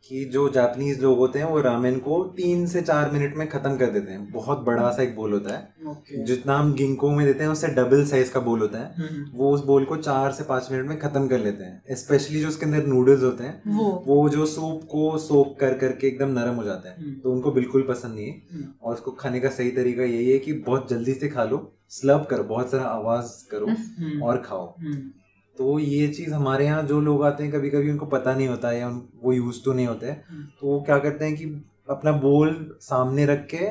कि 0.04 0.24
जो 0.24 0.48
जापानीज 0.48 1.00
लोग 1.02 1.18
होते 1.18 1.38
हैं 1.38 1.46
वो 1.46 1.60
रामेन 1.60 1.98
को 1.98 2.22
तीन 2.36 2.66
से 2.66 2.82
चार 2.82 3.10
मिनट 3.10 3.36
में 3.36 3.48
खत्म 3.48 3.76
कर 3.76 3.86
देते 3.86 4.12
हैं। 4.12 4.30
बहुत 4.32 4.58
बड़ा 4.58 4.90
सा 4.90 5.02
एक 5.02 5.16
बोल 5.16 5.32
होता 5.32 5.54
है। 5.54 5.68
ओके 5.86 6.24
जितना 6.24 6.56
हम 6.58 6.72
गिंको 6.74 7.10
में 7.10 7.26
देते 7.26 7.44
हैं 7.44 7.50
उससे 7.50 7.68
डबल 7.68 8.04
साइज़ 8.04 8.32
का 8.32 8.40
बोल 8.40 8.60
होता 8.60 8.78
है। 8.78 8.94
हम्म, 8.96 9.30
वो 9.34 9.52
उस 9.52 9.64
बोल 9.64 9.84
को 9.84 9.96
चार 9.96 10.32
से 10.32 10.44
पाँच 10.44 10.68
मिनट 10.72 10.88
में 10.88 10.98
खत्म 10.98 11.28
कर 11.28 11.38
लेते 11.38 11.64
हैं। 11.64 11.96
स्पेशली 11.96 12.40
जो 12.40 12.48
उसके 12.48 12.66
अंदर 12.66 12.86
नूडल्स 12.86 13.22
होते 13.22 13.44
हैं 13.44 13.62
वो। 14.06 14.28
जो 14.28 14.46
सूप 14.46 14.82
को 14.84 15.18
सोप 15.18 15.56
कर 15.60 15.78
करके 15.78 16.06
एकदम 16.06 16.28
नरम 16.28 16.54
हो 16.54 16.64
जाता 16.64 16.90
है। 16.90 17.00
हम्म। 17.00 17.14
तो 17.14 17.32
उनको 17.32 17.52
बिल्कुल 17.52 17.82
पसंद 17.82 18.14
नहीं 18.14 18.26
है। 18.26 18.42
हम्म, 18.52 18.64
और 18.82 18.94
उसको 18.94 19.10
खाने 19.10 19.40
का 19.40 19.48
सही 19.48 19.70
तरीका 19.70 20.02
यही 20.02 20.30
है 20.32 20.38
कि 20.38 20.52
बहुत 20.52 20.90
जल्दी 20.90 21.14
से 21.14 21.28
खा 21.28 21.44
लो। 21.44 21.74
स्लब 21.88 22.26
करो 22.26 22.44
बहुत 22.44 22.70
सारा 22.70 22.84
आवाज़ 22.84 23.50
करो 23.50 23.66
हम्म, 23.66 24.22
और 24.22 24.36
खाओ। 24.36 24.74
हम्म, 24.78 25.10
तो 25.58 25.78
ये 25.78 26.08
चीज़ 26.08 26.34
हमारे 26.34 26.64
यहाँ 26.64 26.82
जो 26.82 27.00
लोग 27.00 27.24
आते 27.24 27.42
हैं 27.44 27.52
कभी 27.52 27.70
कभी 27.70 27.90
उनको 27.90 28.06
पता 28.06 28.34
नहीं 28.34 28.48
होता 28.48 28.68
है 28.68 28.78
या 28.78 28.88
वो 29.22 29.32
यूज़ 29.32 29.62
तो 29.64 29.72
नहीं 29.72 29.86
होते। 29.86 30.10
हम्म। 30.10 30.42
तो 30.60 30.66
वो 30.66 30.80
क्या 30.80 30.98
करते 30.98 31.24
हैं 31.24 31.36
कि 31.36 31.44
अपना 31.90 32.12
बोल 32.12 32.76
सामने 32.80 33.26
रख 33.26 33.46
के 33.54 33.64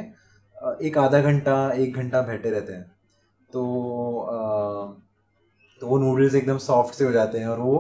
एक 0.88 0.98
आधा 0.98 1.22
घंटा 1.22 1.56
एक 1.72 1.96
घंटा 1.96 2.22
बैठे 2.22 2.50
रहते 2.50 2.74
हैं। 2.74 2.84
तो 3.50 3.64
अ, 4.20 5.02
तो 5.82 5.88
वो 5.88 5.98
नूडल्स 5.98 6.36
एकदम 6.36 6.58
सॉफ्ट 6.58 6.96
से 6.96 7.06
हो 7.06 7.12
जाते 7.12 7.40
हैं 7.40 7.48
और 7.48 7.60
वो 7.60 7.78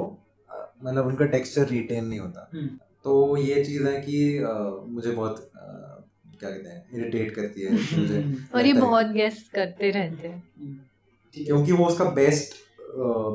मतलब 0.84 1.06
उनका 1.06 1.26
टेक्सचर 1.26 1.68
रिटेन 1.68 2.06
नहीं 2.06 2.20
होता। 2.20 2.50
हम्म, 2.54 2.68
तो 3.04 3.38
ये 3.38 3.64
चीज़ 3.64 3.88
है 3.88 4.00
कि 4.02 4.38
अ, 4.38 4.54
मुझे 4.88 5.12
बहुत 5.12 5.40
अ, 5.56 6.04
क्या 6.40 6.50
कहते 6.50 6.70
हैं 6.70 6.86
इरिटेट 6.94 7.32
करती 7.36 7.62
है 7.62 7.72
मुझे 7.72 8.24
और 8.56 8.66
ये 8.66 8.74
बहुत 8.74 9.06
गेस्ट 9.12 9.52
करते 9.52 9.90
रहते 9.92 10.28
हैं। 10.28 10.44
हम्म, 10.60 10.74
है 11.36 11.44
क्योंकि 11.46 11.72
वो 11.72 11.86
उसका 11.86 12.06
बेस्ट 12.12 12.56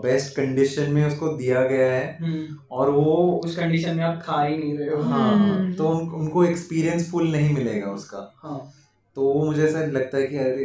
बेस्ट 0.03 0.37
कंडीशन 0.37 0.91
में 0.91 1.07
उसको 1.07 1.29
दिया 1.29 1.63
गया 1.63 1.93
है। 1.93 2.19
हम्म, 2.21 2.59
और 2.71 2.91
वो 2.91 3.41
उस 3.45 3.57
कंडीशन 3.57 3.97
में 3.97 4.05
आप 4.05 4.23
खा 4.23 4.43
ही 4.43 4.57
नहीं 4.57 4.79
रहे 4.79 4.89
हो। 4.89 5.03
हाँ 5.03 5.35
हम्म। 5.39 5.75
तो 5.75 5.89
उन, 5.89 6.09
उनको 6.09 6.45
एक्सपीरियंस 6.45 7.11
फुल 7.11 7.33
नहीं 7.33 7.55
मिलेगा 7.55 7.91
उसका। 7.91 8.35
हाँ। 8.37 8.73
तो 9.15 9.23
वो 9.23 9.45
मुझे 9.45 9.65
ऐसा 9.65 9.79
लगता 9.79 10.19
है 10.19 10.27
कि 10.27 10.37
अरे 10.37 10.65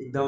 एकदम 0.00 0.24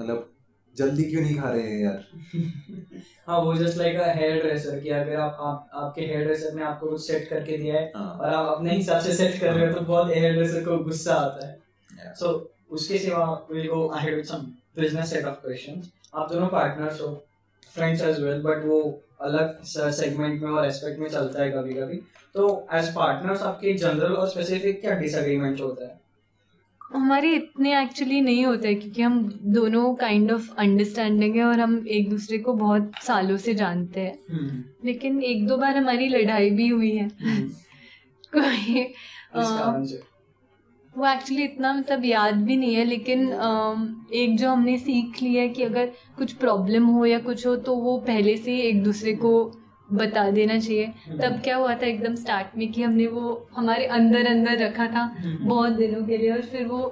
मतलब 0.00 0.30
जल्दी 0.76 1.04
क्यों 1.04 1.22
नहीं 1.22 1.38
खा 1.38 1.50
रहे 1.50 1.62
हैं 1.62 1.84
यार? 1.84 2.04
हाँ 3.26 3.38
वो 3.38 3.54
just 3.54 3.78
like 3.78 3.96
a 3.96 4.14
hair 4.14 4.42
dresser 4.42 4.80
कि 4.80 4.88
अगर 4.88 5.16
आप, 5.16 5.36
आप 5.40 5.70
आपके 5.74 6.00
हेयर 6.00 6.24
ड्रेसर 6.24 6.54
ने 6.54 6.62
आपको 6.62 6.86
कुछ 6.86 7.06
सेट 7.06 7.28
करके 7.28 7.58
दिया 7.58 7.74
है 7.74 7.92
हाँ। 7.96 8.18
और 8.20 8.28
आप 8.28 8.56
अपने 8.56 8.74
हिसाब 8.74 9.00
से 9.00 9.12
सेट 9.12 9.40
कर 9.40 9.52
रहे 9.52 9.66
हो 9.66 9.78
तो 9.78 9.80
बहुत 9.80 10.10
हेयर 10.10 10.32
ड्रेसर 10.32 10.64
को 10.64 10.78
गुस्सा 10.78 11.14
आता 11.14 11.46
है। 11.46 11.58
Yeah. 11.58 12.18
सो 12.20 12.50
उसके 12.70 12.98
सिवा 12.98 13.46
will 13.52 13.68
go 13.68 13.86
ahead 13.86 14.14
with 14.14 14.24
some 14.24 14.36
business 14.80 15.10
set 15.10 15.24
of 15.24 15.34
questions 15.34 15.90
आप 16.14 16.32
दोनों 16.32 16.48
पार्टनर्स 16.48 17.00
हो 17.00 17.26
फ्रेंड्स 17.74 18.02
एज 18.02 18.20
वेल 18.20 18.42
बट 18.42 18.64
वो 18.64 19.02
अलग 19.20 19.62
सेगमेंट 19.62 20.42
में 20.42 20.50
और 20.50 20.66
एस्पेक्ट 20.66 20.98
में 20.98 21.08
चलता 21.08 21.42
है 21.42 21.50
कभी 21.50 21.74
कभी 21.74 21.96
तो 22.34 22.68
एज 22.72 22.94
पार्टनर्स 22.94 23.42
आपके 23.42 23.72
जनरल 23.74 24.12
और 24.12 24.28
स्पेसिफिक 24.28 24.80
क्या 24.80 24.94
डिसएग्रीमेंट 24.94 25.60
होता 25.60 25.84
है? 25.84 26.00
हमारे 26.92 27.34
इतने 27.34 27.82
एक्चुअली 27.82 28.20
नहीं 28.20 28.44
होते 28.46 28.74
क्योंकि 28.74 29.02
हम 29.02 29.40
दोनों 29.42 29.94
काइंड 29.94 30.32
ऑफ़ 30.32 30.48
अंडरस्टैंडिंग 30.58 31.36
है 31.36 31.44
और 31.44 31.60
हम 31.60 31.84
एक 31.88 32.10
दूसरे 32.10 32.38
को 32.38 32.52
बहुत 32.52 32.92
सालों 33.02 33.36
से 33.36 33.54
जानते 33.54 34.00
हैं। 34.00 34.18
हम्म, 34.30 34.64
लेकिन 34.84 35.22
एक 35.22 35.46
दो 35.46 35.56
बार 35.56 35.76
हमारी 35.76 36.08
लड़ाई 36.08 36.50
भी 36.50 36.68
हुई 36.68 36.90
है। 36.96 37.06
हम्म, 37.20 37.48
कोई 38.34 38.82
वो 40.94 41.06
एक्चुअली 41.06 41.44
इतना 41.44 41.72
मतलब 41.72 42.04
याद 42.04 42.34
भी 42.44 42.56
नहीं 42.56 42.74
है 42.74 42.84
लेकिन 42.84 43.20
एक 44.14 44.36
जो 44.38 44.50
हमने 44.50 44.76
सीख 44.78 45.22
लिया 45.22 45.42
है 45.42 45.48
कि 45.48 45.62
अगर 45.62 45.92
कुछ 46.18 46.32
प्रॉब्लम 46.36 46.86
हो 46.86 47.04
या 47.06 47.18
कुछ 47.20 47.46
हो 47.46 47.54
तो 47.66 47.74
वो 47.76 47.96
पहले 48.06 48.36
से 48.36 48.52
ही 48.52 48.60
एक 48.60 48.82
दूसरे 48.84 49.14
को 49.14 49.32
बता 49.92 50.28
देना 50.30 50.58
चाहिए। 50.58 50.86
तब 51.20 51.40
क्या 51.44 51.56
हुआ 51.56 51.74
था 51.74 51.86
एकदम 51.86 52.14
स्टार्ट 52.14 52.56
में 52.58 52.70
कि 52.72 52.82
हमने 52.82 53.06
वो 53.08 53.46
हमारे 53.54 53.86
अंदर 53.98 54.26
अंदर 54.26 54.58
रखा 54.58 54.86
था 54.86 55.04
बहुत 55.22 55.72
दिनों 55.72 56.04
के 56.06 56.18
लिए 56.18 56.32
और 56.32 56.42
फिर 56.42 56.66
वो 56.66 56.82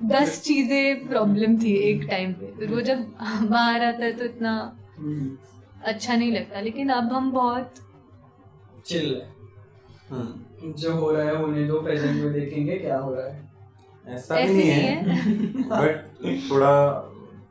दस 0.00 0.40
चीज़ें 0.42 1.06
प्रॉब्लम 1.08 1.56
थी 1.62 1.72
एक 1.90 2.06
टाइम 2.10 2.32
पे। 2.32 2.52
फिर 2.58 2.70
वो 2.70 2.80
जब 2.80 3.04
बाहर 3.22 3.82
आता 3.84 4.04
है 4.04 4.12
तो 4.12 4.24
इतना 4.24 4.52
हम्म, 4.98 5.36
अच्छा 5.82 6.16
नहीं 6.16 6.32
लगता 6.32 6.60
लेकिन 6.60 6.88
अब 6.90 7.12
हम 7.12 7.30
बहुत 7.32 7.74
चिल 8.86 9.14
है। 9.14 9.28
हम्म, 10.10 10.32
जो 10.64 10.92
हो 10.92 11.10
रहा 11.10 11.26
है 11.26 11.34
उन्हें 11.34 11.68
दो 11.68 11.80
प्रेजेंट 11.80 12.22
में 12.22 12.32
देखेंगे 12.32 12.76
क्या 12.76 12.98
हो 12.98 13.14
रहा 13.14 13.26
है। 13.26 13.50
ऐसा 14.06 14.34
भी 14.34 14.54
नहीं 14.54 14.70
है 14.70 15.04
बट 15.68 16.04
थोड़ा 16.50 16.72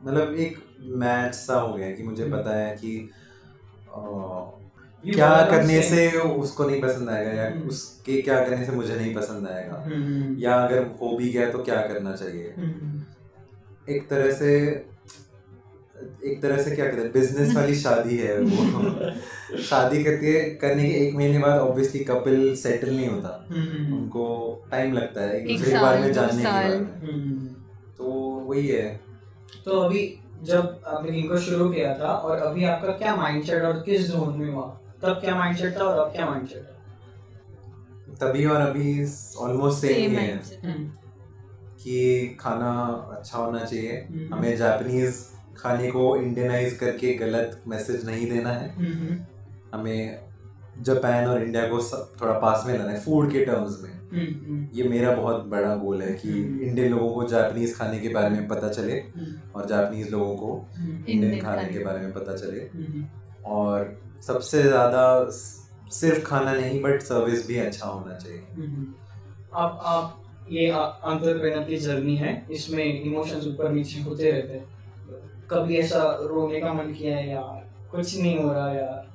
मतलब 0.04 0.34
एक 0.34 0.58
मैच 0.82 1.34
सा 1.34 1.54
हो 1.54 1.74
गया 1.74 1.90
कि 1.90 2.02
मुझे 2.02 2.24
पता 2.24 2.56
है 2.56 2.76
कि 2.76 3.10
You 5.04 5.14
क्या 5.14 5.46
करने 5.50 5.82
से 5.82 6.18
उसको 6.18 6.64
नहीं 6.64 6.80
पसंद 6.82 7.08
आएगा 7.08 7.30
या 7.30 7.50
हम्म। 7.50 7.68
उसके 7.68 8.22
क्या 8.22 8.44
करने 8.44 8.66
से 8.66 8.72
मुझे 8.72 8.96
नहीं 8.96 9.14
पसंद 9.14 9.48
आएगा। 9.48 9.74
हम्म, 9.74 10.36
या 10.38 10.54
अगर 10.54 10.86
हो 11.02 11.16
भी 11.16 11.30
गया 11.30 11.50
तो 11.50 11.58
क्या 11.58 11.76
करना 11.76 12.12
चाहिए। 12.16 12.54
हम्म, 12.58 13.02
एक 13.94 14.08
तरह 14.08 14.32
से 14.32 14.50
एक 16.24 16.42
तरह 16.42 16.62
से 16.62 16.70
क्या 16.70 16.86
कहते 16.86 17.00
हैं 17.00 17.12
बिज़नेस 17.12 17.54
वाली 17.54 17.74
शादी 17.74 18.16
है 18.16 18.40
वो। 18.40 19.10
शादी 19.58 20.04
करके 20.04 20.50
करने 20.50 20.84
के 20.84 20.94
एक 20.94 21.14
महीने 21.14 21.38
बाद 21.38 21.60
ऑब्वियसली 21.60 22.04
कपल 22.04 22.54
सेटल 22.54 22.96
नहीं 22.96 23.08
होता। 23.08 23.46
हम्म, 23.48 23.94
उनको 23.94 24.56
टाइम 24.70 24.92
लगता 24.92 25.20
है 25.20 25.40
एक 25.40 25.58
दूसरे 25.58 25.72
के 25.72 25.80
बारे 25.80 26.00
में 26.00 26.12
जानने 26.12 26.42
के। 26.42 26.48
बारे 26.48 26.68
में। 26.68 26.78
हम्म। 26.78 27.46
तो 27.98 28.04
वही 28.48 28.68
है। 28.68 29.00
तो 29.64 29.70
अभी 29.70 30.18
जब 30.42 30.80
आपने 30.86 31.18
इनको 31.18 31.36
शुरू 31.38 31.68
किया 31.68 31.98
था 31.98 32.06
और 32.06 32.36
अभी 32.36 32.64
आपका 32.64 32.92
क्या 32.92 33.16
माइंडसेट 33.16 33.62
और 33.62 33.72
किस 33.72 34.00
जोन 34.00 34.38
में 34.38 34.52
हुआ? 34.52 34.80
तब 35.02 35.08
क्या 35.08 35.34
माइंडसेट 35.34 35.78
था 35.78 35.84
और 35.84 36.06
अब 36.06 36.12
क्या 36.12 36.26
माइंडसेट 36.26 36.58
है? 36.58 36.80
तभी 38.20 38.46
और 38.46 38.60
अभी 38.60 39.06
ऑलमोस्ट 39.38 39.78
सेम 39.80 40.10
ही 40.10 40.16
है। 40.16 40.40
कि 41.84 42.26
खाना 42.40 42.72
अच्छा 43.18 43.38
होना 43.38 43.64
चाहिए। 43.64 43.92
हम्म। 43.92 44.34
हमें 44.34 44.56
जापानीज 44.56 45.14
खाने 45.58 45.90
को 45.90 46.16
इंडियनाइज 46.16 46.72
करके 46.74 47.14
गलत 47.14 47.62
मैसेज 47.68 48.06
नहीं 48.06 48.30
देना 48.30 48.50
है। 48.50 48.74
हम्म, 48.74 49.18
हमें 49.74 50.18
जापान 50.82 51.26
और 51.26 51.42
इंडिया 51.42 51.66
को 51.68 51.80
सब 51.80 52.12
थोड़ा 52.20 52.32
पास 52.32 52.64
में 52.66 52.78
लाना 52.78 52.90
है 52.90 53.00
फ़ूड 53.00 53.30
के 53.32 53.44
टर्म्स 53.44 53.82
में। 53.82 53.90
हम्म, 53.90 54.46
हम्म, 54.46 54.68
ये 54.74 54.88
मेरा 54.88 55.14
बहुत 55.14 55.44
बड़ा 55.44 55.74
गोल 55.76 56.02
है 56.02 56.12
कि 56.14 56.28
हम्म। 56.28 56.60
इंडियन 56.60 56.90
लोगों 56.90 57.12
को 57.14 57.26
जापानीज 57.28 57.76
खाने 57.76 57.98
के 57.98 58.08
बारे 58.08 58.30
में 58.30 58.48
पता 58.48 58.68
चले 58.68 58.92
हम्म, 58.92 59.34
और 59.54 59.66
जापानीज 59.66 60.10
लोगों 60.10 60.36
को 60.36 60.66
हम्म, 60.76 60.90
इंडियन 60.90 61.24
इंडियन 61.24 61.44
खाने। 61.44 61.64
के 61.64 61.78
बारे 61.78 62.00
में 62.00 62.12
पता 62.12 62.36
चले। 62.36 62.60
हम्म, 62.60 63.04
और 63.44 64.00
सबसे 64.26 64.62
ज़्यादा 64.62 65.28
सिर्फ़ 65.90 66.24
खाना 66.24 66.52
नहीं 66.52 66.82
बट 66.82 67.02
सर्विस 67.02 67.46
भी 67.48 67.56
अच्छा 67.56 67.86
होना 67.86 68.14
चाहिए। 68.14 68.42
हम्म। 68.54 68.86
आप 69.54 69.80
आप 69.84 70.16
ये 70.50 70.70
अंतरप्रेनर 70.70 71.62
की 71.62 71.76
जर्नी 71.76 72.16
है 72.16 72.46
इसमें 72.50 72.84
इमोशंस 72.84 73.46
ऊपर 73.46 73.72
नीचे 73.72 74.00
होते 74.00 74.30
रहते 74.30 74.52
हैं। 74.52 74.79
कभी 75.50 75.76
ऐसा 75.76 76.18
रोने 76.20 76.60
का 76.60 76.72
मन 76.72 76.92
किया 76.92 77.16
है 77.16 77.28
यार 77.30 77.88
कुछ 77.90 78.20
नहीं 78.20 78.38
हो 78.38 78.52
रहा 78.52 78.72
यार 78.72 79.08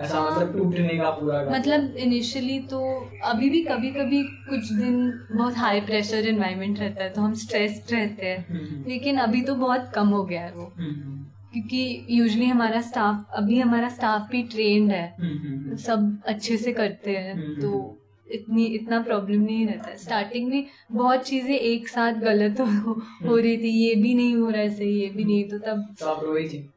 ऐसा 0.00 0.20
मतलब 0.30 0.56
टूटने 0.58 0.98
का 0.98 1.10
पूरा 1.10 1.42
मतलब 1.50 1.96
इनिशियली 1.96 2.58
तो 2.60 3.08
अभी 3.24 3.50
भी 3.50 3.62
कभी 3.64 3.90
कभी 3.90 4.22
कुछ 4.22 4.72
दिन 4.72 5.12
बहुत 5.36 5.56
हाई 5.56 5.80
प्रेशर 5.80 6.28
एनवायरनमेंट 6.28 6.78
रहता 6.80 7.04
है 7.04 7.10
तो 7.10 7.20
हम 7.20 7.34
स्ट्रेस्ड 7.34 7.92
रहते 7.92 8.26
हैं। 8.26 8.46
हम्म, 8.48 8.84
लेकिन 8.88 9.18
अभी 9.18 9.42
तो 9.42 9.54
बहुत 9.54 9.90
कम 9.94 10.08
हो 10.08 10.24
गया 10.24 10.40
है 10.40 10.52
वो। 10.52 10.72
हम्म, 10.78 11.18
क्योंकि 11.52 12.06
यूजली 12.10 12.46
हमारा 12.46 12.80
स्टाफ 12.80 13.26
अभी 13.32 13.58
हमारा 13.60 13.88
स्टाफ 13.88 14.30
भी 14.30 14.42
ट्रेंड 14.42 14.90
है। 14.90 15.16
हम्म, 15.20 15.38
हम्म, 15.38 15.76
सब 15.76 16.22
अच्छे 16.26 16.56
से 16.56 16.72
करते 16.72 17.16
हैं 17.16 17.34
हम्म। 17.34 17.60
तो 17.60 17.98
इतनी 18.32 18.64
इतना 18.76 19.00
प्रॉब्लम 19.02 19.42
नहीं 19.42 19.66
रहता 19.66 19.90
है। 19.90 19.96
स्टार्टिंग 19.98 20.48
में 20.50 20.66
बहुत 20.92 21.24
चीज़ें 21.26 21.54
एक 21.54 21.88
साथ 21.88 22.20
गलत 22.22 22.60
हो, 22.60 22.92
हो 23.26 23.36
रही 23.36 23.56
थी 23.58 23.70
ये 23.78 23.94
भी 24.02 24.14
नहीं 24.14 24.34
हो 24.36 24.48
रहा 24.50 24.60
है 24.60 24.74
सही 24.74 24.92
ये 25.00 25.08
भी 25.16 25.24
नहीं 25.24 25.44
तो 25.48 25.58
तब 25.60 25.86
तो 26.00 26.06
आप 26.06 26.24
रोई 26.24 26.48
थी? 26.48 26.68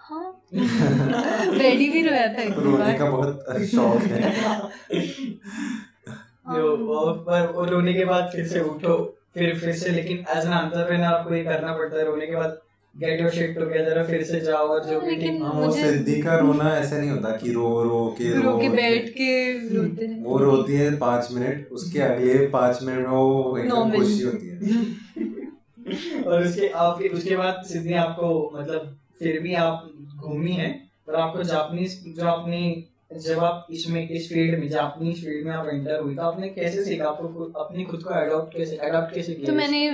हाँ। 0.00 0.42
रेडी 0.54 1.88
भी 1.90 2.02
रोया 2.02 2.26
था 2.34 2.42
एक 2.42 2.58
रोने 2.58 2.92
का 2.98 3.10
बहुत 3.10 3.46
शौक 3.70 4.02
है। 4.02 4.32
जो 6.48 7.12
पर 7.26 7.50
वो 7.52 7.64
रोने 7.64 7.94
के 7.94 8.04
बाद 8.04 8.30
फिर 8.34 8.46
से 8.48 8.60
उठो 8.62 8.96
फिर 9.34 9.58
फिर 9.58 9.72
से 9.76 9.90
लेकिन 9.90 10.18
एज 10.36 10.46
एन 10.46 10.52
एंटरप्रेन्योर 10.52 11.12
आपको 11.12 11.34
ये 11.34 11.42
करना 11.44 11.72
पड़ता 11.78 11.98
है 11.98 12.04
रोने 12.06 12.26
के 12.26 12.36
बाद 12.36 12.58
गेट 12.96 13.20
योर 13.20 13.30
शिट 13.30 13.58
टुगेदर 13.58 14.02
फिर 14.06 14.22
से 14.22 14.40
जाओ 14.40 14.68
और 14.68 14.84
जो 14.84 15.00
भी 15.00 15.16
ठीक 15.16 15.42
हाँ, 15.42 15.52
वो 15.52 15.70
सिद्धि 15.70 16.20
का 16.22 16.36
रोना 16.38 16.70
ऐसे 16.78 16.98
नहीं 16.98 17.10
होता 17.10 17.30
कि 17.36 17.52
रो 17.52 17.82
रो 17.82 18.14
के 18.18 18.32
रो 18.42 18.56
के 18.58 18.68
बैठ 18.68 19.08
के 19.08 19.28
रोते 19.74 20.06
हैं। 20.06 20.22
वो 20.24 20.38
रोती 20.38 20.72
है 20.72 20.96
पाँच 20.96 21.28
मिनट 21.32 21.68
उसके 21.72 21.98
अगले 21.98 22.46
पाँच 22.46 22.82
मिनट 22.82 22.98
में 22.98 23.14
वो 23.14 23.58
एकदम 23.58 23.90
खुशी 23.90 24.22
होती 24.22 24.46
है। 24.46 26.22
और 26.26 26.42
उसके 26.42 26.68
आप 26.68 27.02
उसके 27.14 27.36
बाद 27.36 27.62
सिद्धि 27.66 27.92
आपको 27.94 28.28
मतलब 28.54 28.96
फिर 29.18 29.40
भी 29.40 29.54
आप 29.54 29.90
घूमी 30.16 30.52
है 30.52 30.70
और 31.08 31.14
आपको 31.14 31.42
जापानीज 31.42 32.02
जो 32.16 32.24
आपने 32.26 32.60
जब 33.12 33.38
आप 33.38 33.66
इसमें 33.70 34.08
इस 34.08 34.28
फ़ील्ड 34.28 34.58
में 34.60 34.68
जापानीज 34.68 35.24
फ़ील्ड 35.24 35.46
में 35.46 35.52
आप 35.52 35.68
एंटर 35.68 36.00
हुई 36.00 36.14
तो 36.14 36.22
आपने 36.22 36.48
कैसे 36.48 36.84
सीखा? 36.84 37.04
आपको 37.04 37.44
अपने 37.44 37.84
खुद 37.84 38.02
को 38.02 38.10
अडॉप्ट 38.10 38.56
कैसे 38.56 38.76
अडॉप्ट 38.76 39.14
कैसे 39.14 39.34
किया 39.34 39.46
तो 39.46 39.52
मैंने 39.52 39.84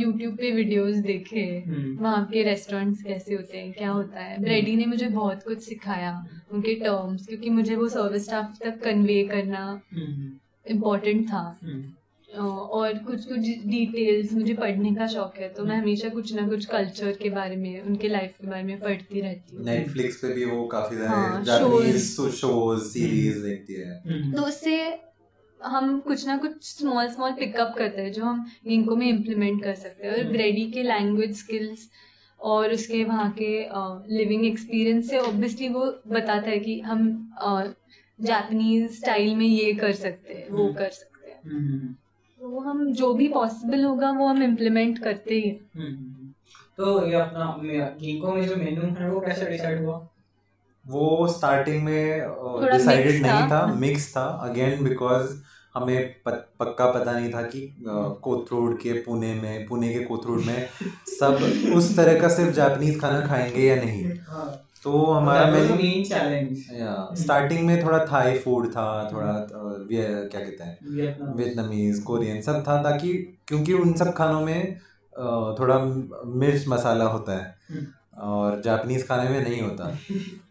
यूट्यूब 0.00 0.36
पे 0.36 0.50
वीडियोस 0.50 0.96
देखे। 0.96 1.64
हम्म, 1.66 2.04
वहाँ 2.04 2.26
के 2.26 2.42
रेस्टोरेंट्स 2.42 3.02
कैसे 3.02 3.34
होते 3.34 3.58
हैं 3.58 3.72
क्या 3.72 3.90
होता 3.90 4.20
है। 4.20 4.42
ब्रेडी 4.42 4.76
ने 4.76 4.86
मुझे 4.86 5.08
बहुत 5.08 5.42
कुछ 5.42 5.58
सिखाया 5.58 6.26
उनके 6.52 6.74
टर्म्स 6.74 7.26
क्योंकि 7.26 7.50
मुझे 7.50 7.76
वो 7.76 7.88
सर्विस 7.88 8.24
स्टाफ 8.24 8.58
तक 8.64 8.80
कन्वे 8.84 9.22
करना 9.24 9.80
हम्म, 9.92 10.30
इम्पोर्टेंट 10.70 11.28
था। 11.28 11.58
हम्म, 11.62 11.82
अ, 11.82 12.07
और 12.38 12.98
कुछ 12.98 13.24
कुछ 13.24 13.38
डिटेल्स 13.66 14.32
मुझे 14.32 14.54
पढ़ने 14.54 14.94
का 14.94 15.06
शौक 15.06 15.38
है 15.38 15.48
तो 15.48 15.64
मैं 15.64 15.76
हमेशा 15.76 16.08
कुछ 16.08 16.32
ना 16.34 16.46
कुछ 16.48 16.64
कल्चर 16.64 17.12
के 17.12 17.30
बारे 17.30 17.56
में 17.56 17.80
उनके 17.82 18.08
लाइफ 18.08 18.34
के 18.40 18.46
बारे 18.46 18.62
में 18.62 18.80
पढ़ती 18.80 19.20
रहती 19.20 19.56
हूँ। 19.56 19.64
नेटफ्लिक्स 19.64 20.16
पे 20.16 20.32
भी 20.34 20.44
वो 20.44 20.64
काफ़ी 20.66 20.96
सारे 20.96 21.08
हाँ. 21.08 21.44
शोज़ 22.30 22.82
सीरीज़ 22.82 23.42
देखती 23.42 23.74
है। 23.74 24.02
हम्म, 24.06 24.32
तो 24.32 24.42
उससे 24.42 24.98
हम 25.60 25.98
कुछ 26.00 26.26
ना 26.26 26.36
कुछ 26.36 26.52
स्मॉल 26.62 27.08
स्मॉल 27.08 27.32
पिकअप 27.32 27.74
करते 27.78 28.02
हैं 28.02 28.12
जो 28.12 28.24
हम 28.24 28.44
इनको 28.66 28.96
में 28.96 29.08
इम्प्लीमेंट 29.08 29.62
कर 29.64 29.74
सकते 29.74 30.06
हैं। 30.06 30.14
और 30.14 30.20
हम्म। 30.20 30.32
ब्रेडी 30.32 30.70
के 30.70 30.82
लैंग्वेज 30.82 31.36
स्किल्स 31.36 31.88
और 32.40 32.72
उसके 32.72 33.04
वहाँ 33.04 33.30
के 33.42 33.68
लिविंग 34.16 34.44
एक्सपीरियंस 34.44 35.10
से 35.10 35.18
ऑब्वियसली 35.18 35.68
वो 35.68 35.86
बताता 36.06 36.50
है 36.50 36.58
कि 36.58 36.80
हम 36.80 37.32
जापानीज 38.20 38.90
स्टाइल 38.90 39.34
में 39.36 39.46
ये 39.46 39.72
कर 39.72 39.92
सकते 39.92 40.34
हैं 40.34 40.48
वो 40.50 40.64
हम्म। 40.64 40.74
कर 40.74 40.90
सकते 40.90 41.30
हैं। 41.30 41.40
हम्म, 41.44 41.94
तो 42.48 42.60
हम 42.60 42.92
जो 42.92 43.14
भी 43.14 43.28
पॉसिबल 43.28 43.84
होगा 43.84 44.10
वो 44.10 44.26
हम 44.26 44.42
इम्प्लीमेंट 44.42 44.98
करते 44.98 45.34
ही। 45.34 45.60
हम्म। 45.80 46.28
तो 46.76 47.06
ये 47.06 47.14
अपना 47.14 47.56
गिंको 48.00 48.32
में 48.32 48.48
जो 48.48 48.56
मेनू 48.56 48.82
है 48.82 49.10
वो 49.10 49.20
कैसे 49.20 49.46
डिसाइड 49.46 49.84
हुआ? 49.84 50.08
वो 50.86 51.28
स्टार्टिंग 51.28 51.82
में 51.82 52.20
डिसाइडेड 52.72 53.22
नहीं 53.22 53.42
था। 53.42 53.50
था 53.50 53.74
मिक्स 53.74 54.16
था। 54.16 54.22
अगेन 54.22 54.84
बिकॉज़ 54.84 55.36
हमें 55.74 56.14
पक्का 56.28 56.90
पता 56.90 57.20
नहीं 57.20 57.30
था 57.34 57.42
कि 57.42 57.76
कोथरूड 58.22 58.78
के 58.78 58.92
पुणे 58.92 59.34
में 59.34 59.66
पुणे 59.66 59.92
के 59.92 60.00
कोथरूड 60.00 60.40
में 60.40 60.66
सब 61.20 61.38
उस 61.76 61.96
तरह 61.96 62.20
का 62.20 62.28
सिर्फ़ 62.28 62.54
जापानीज 62.54 63.00
खाना 63.00 63.20
खाएँगे 63.26 63.68
या 63.68 63.76
नहीं। 63.76 64.12
हाँ। 64.28 64.67
तो 64.84 65.04
हमारा 65.04 65.46
मेन 65.46 66.04
चैलेंज 66.04 66.58
स्टार्टिंग 67.22 67.66
में 67.66 67.84
थोड़ा 67.84 67.98
थाई 68.06 68.38
फ़ूड 68.38 68.68
था 68.70 68.86
थोड़ा 69.12 69.32
क्या 69.50 70.40
कहते 70.40 70.64
हैं? 70.64 70.78
वियतनाम 70.94 71.32
वियतनामीज 71.36 72.00
कोरियन 72.02 72.40
सब 72.42 72.62
था 72.68 72.82
ताकि 72.82 73.12
क्योंकि 73.48 73.72
उन 73.74 73.92
सब 73.92 74.12
खानों 74.14 74.40
में 74.40 74.76
थोड़ा 75.58 75.78
मिर्च 76.40 76.68
मसाला 76.68 77.04
होता 77.04 77.38
है 77.38 77.54
हम्म। 77.70 77.86
और 78.28 78.60
जापानीज 78.62 79.06
खाने 79.08 79.28
में 79.30 79.42
नहीं 79.42 79.60
होता। 79.62 79.84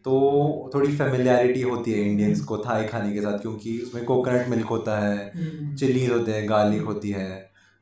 तो 0.03 0.71
थोड़ी 0.73 0.95
फेमिलियरिटी 0.97 1.61
होती 1.61 1.91
है 1.91 1.99
इंडियंस 2.01 2.41
को 2.41 2.57
थाई 2.57 2.85
खाने 2.85 3.13
के 3.13 3.21
साथ 3.21 3.39
क्योंकि 3.39 3.77
उसमें 3.79 4.03
कोकोनट 4.05 4.47
मिल्क 4.47 4.67
होता 4.67 4.97
है 4.99 5.75
चिलीज 5.75 6.11
होते 6.11 6.31
हैं 6.31 6.49
गार्लिक 6.49 6.81
होती 6.81 7.11
है। 7.11 7.29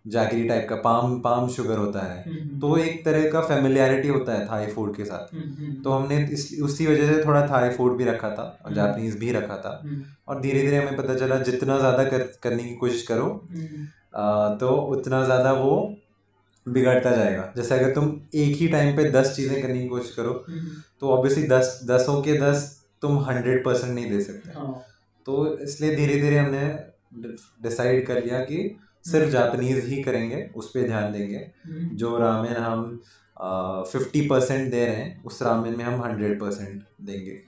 जैगरी 0.06 0.44
टाइप 0.48 0.68
का 0.70 0.76
पाम 0.78 1.20
पाम 1.20 1.48
शुगर 1.50 1.78
होता 1.78 2.00
है। 2.02 2.22
हम्म, 2.24 2.60
तो 2.60 2.78
एक 2.78 3.04
तरह 3.06 3.30
का 3.32 3.42
फेमिलियरिटी 3.42 4.08
होता 4.08 4.34
है 4.34 4.46
थाई 4.48 4.68
फ़ूड 4.68 4.96
के 4.96 5.06
साथ। 5.06 5.34
हम्म, 5.34 5.54
हम्म, 5.56 5.82
तो 5.84 5.92
हमने 5.92 6.18
इस 6.34 6.50
उसी 6.64 6.88
वजह 6.88 7.14
से 7.14 7.24
थोड़ा 7.26 7.46
थाई 7.48 7.70
फ़ूड 7.70 7.98
भी 7.98 8.04
रखा 8.04 8.30
था 8.30 8.44
और 8.66 8.74
जापनीज 8.74 9.18
भी 9.20 9.32
रखा 9.32 9.58
था। 9.58 9.80
हम्म, 9.84 10.04
और 10.28 10.42
धीरे 10.42 10.62
धीरे 10.62 10.78
हमें 10.78 10.98
पता 10.98 11.16
चला 11.16 11.38
जितना 11.42 11.78
ज़्यादा 11.80 12.04
कर, 12.04 12.24
करने 12.44 12.64
की 12.64 12.76
कोशिश 12.76 13.08
करो 13.08 13.26
हम्म, 13.52 13.88
आ, 14.16 14.56
तो 14.56 14.76
उतना 14.92 15.24
ज़्यादा 15.26 15.52
वो 15.54 15.96
बिगड़ता 16.66 17.12
जाएगा। 17.12 17.52
जैसे 17.58 17.76
अगर 17.76 17.94
तुम 17.94 18.06
एक 18.36 18.56
ही 18.58 18.68
टाइम 18.68 18.96
पे 18.98 19.10
दस 19.12 19.36
चीज़ें 19.36 19.62
करने 19.62 19.82
की 19.82 19.88
कोशिश 19.88 20.16
करो 20.16 20.32
हम्म, 20.50 20.82
तो 21.00 21.10
ऑब्वियसली 21.10 21.48
दस 21.48 21.80
दसों 21.88 22.22
के 22.22 22.40
दस 22.40 22.72
तुम 23.02 23.20
हंड्रेड 23.20 23.64
परसेंट 23.66 23.94
नहीं 23.94 24.10
दे 24.12 24.22
सकते। 24.22 24.60
हाँ। 24.60 24.82
तो 25.26 25.58
इसलिए 25.60 25.96
धीरे 25.96 26.22
धीरे 26.22 26.38
हमने 26.38 26.68
डिसाइड 27.64 28.06
कर 28.08 28.24
लिया 28.24 28.40
कि 28.40 28.58
सिर्फ़ 29.06 29.30
जापानीज 29.30 29.84
ही 29.86 30.02
करेंगे 30.04 30.50
उस 30.56 30.70
पर 30.70 30.88
ध्यान 30.88 31.12
देंगे। 31.12 31.38
हम्म, 31.66 31.96
जो 31.96 32.18
रामेन 32.18 32.56
हम 32.58 33.02
फिफ्टी 33.92 34.22
परसेंट 34.28 34.72
दे 34.72 34.86
रहे 34.86 34.96
हैं 34.96 35.24
उस 35.24 35.42
रामेन 35.42 35.78
में 35.78 35.84
हम 35.86 36.02
हंड्रेड 36.02 36.40
परसेंट 36.40 36.84
देंगे। 37.02 37.40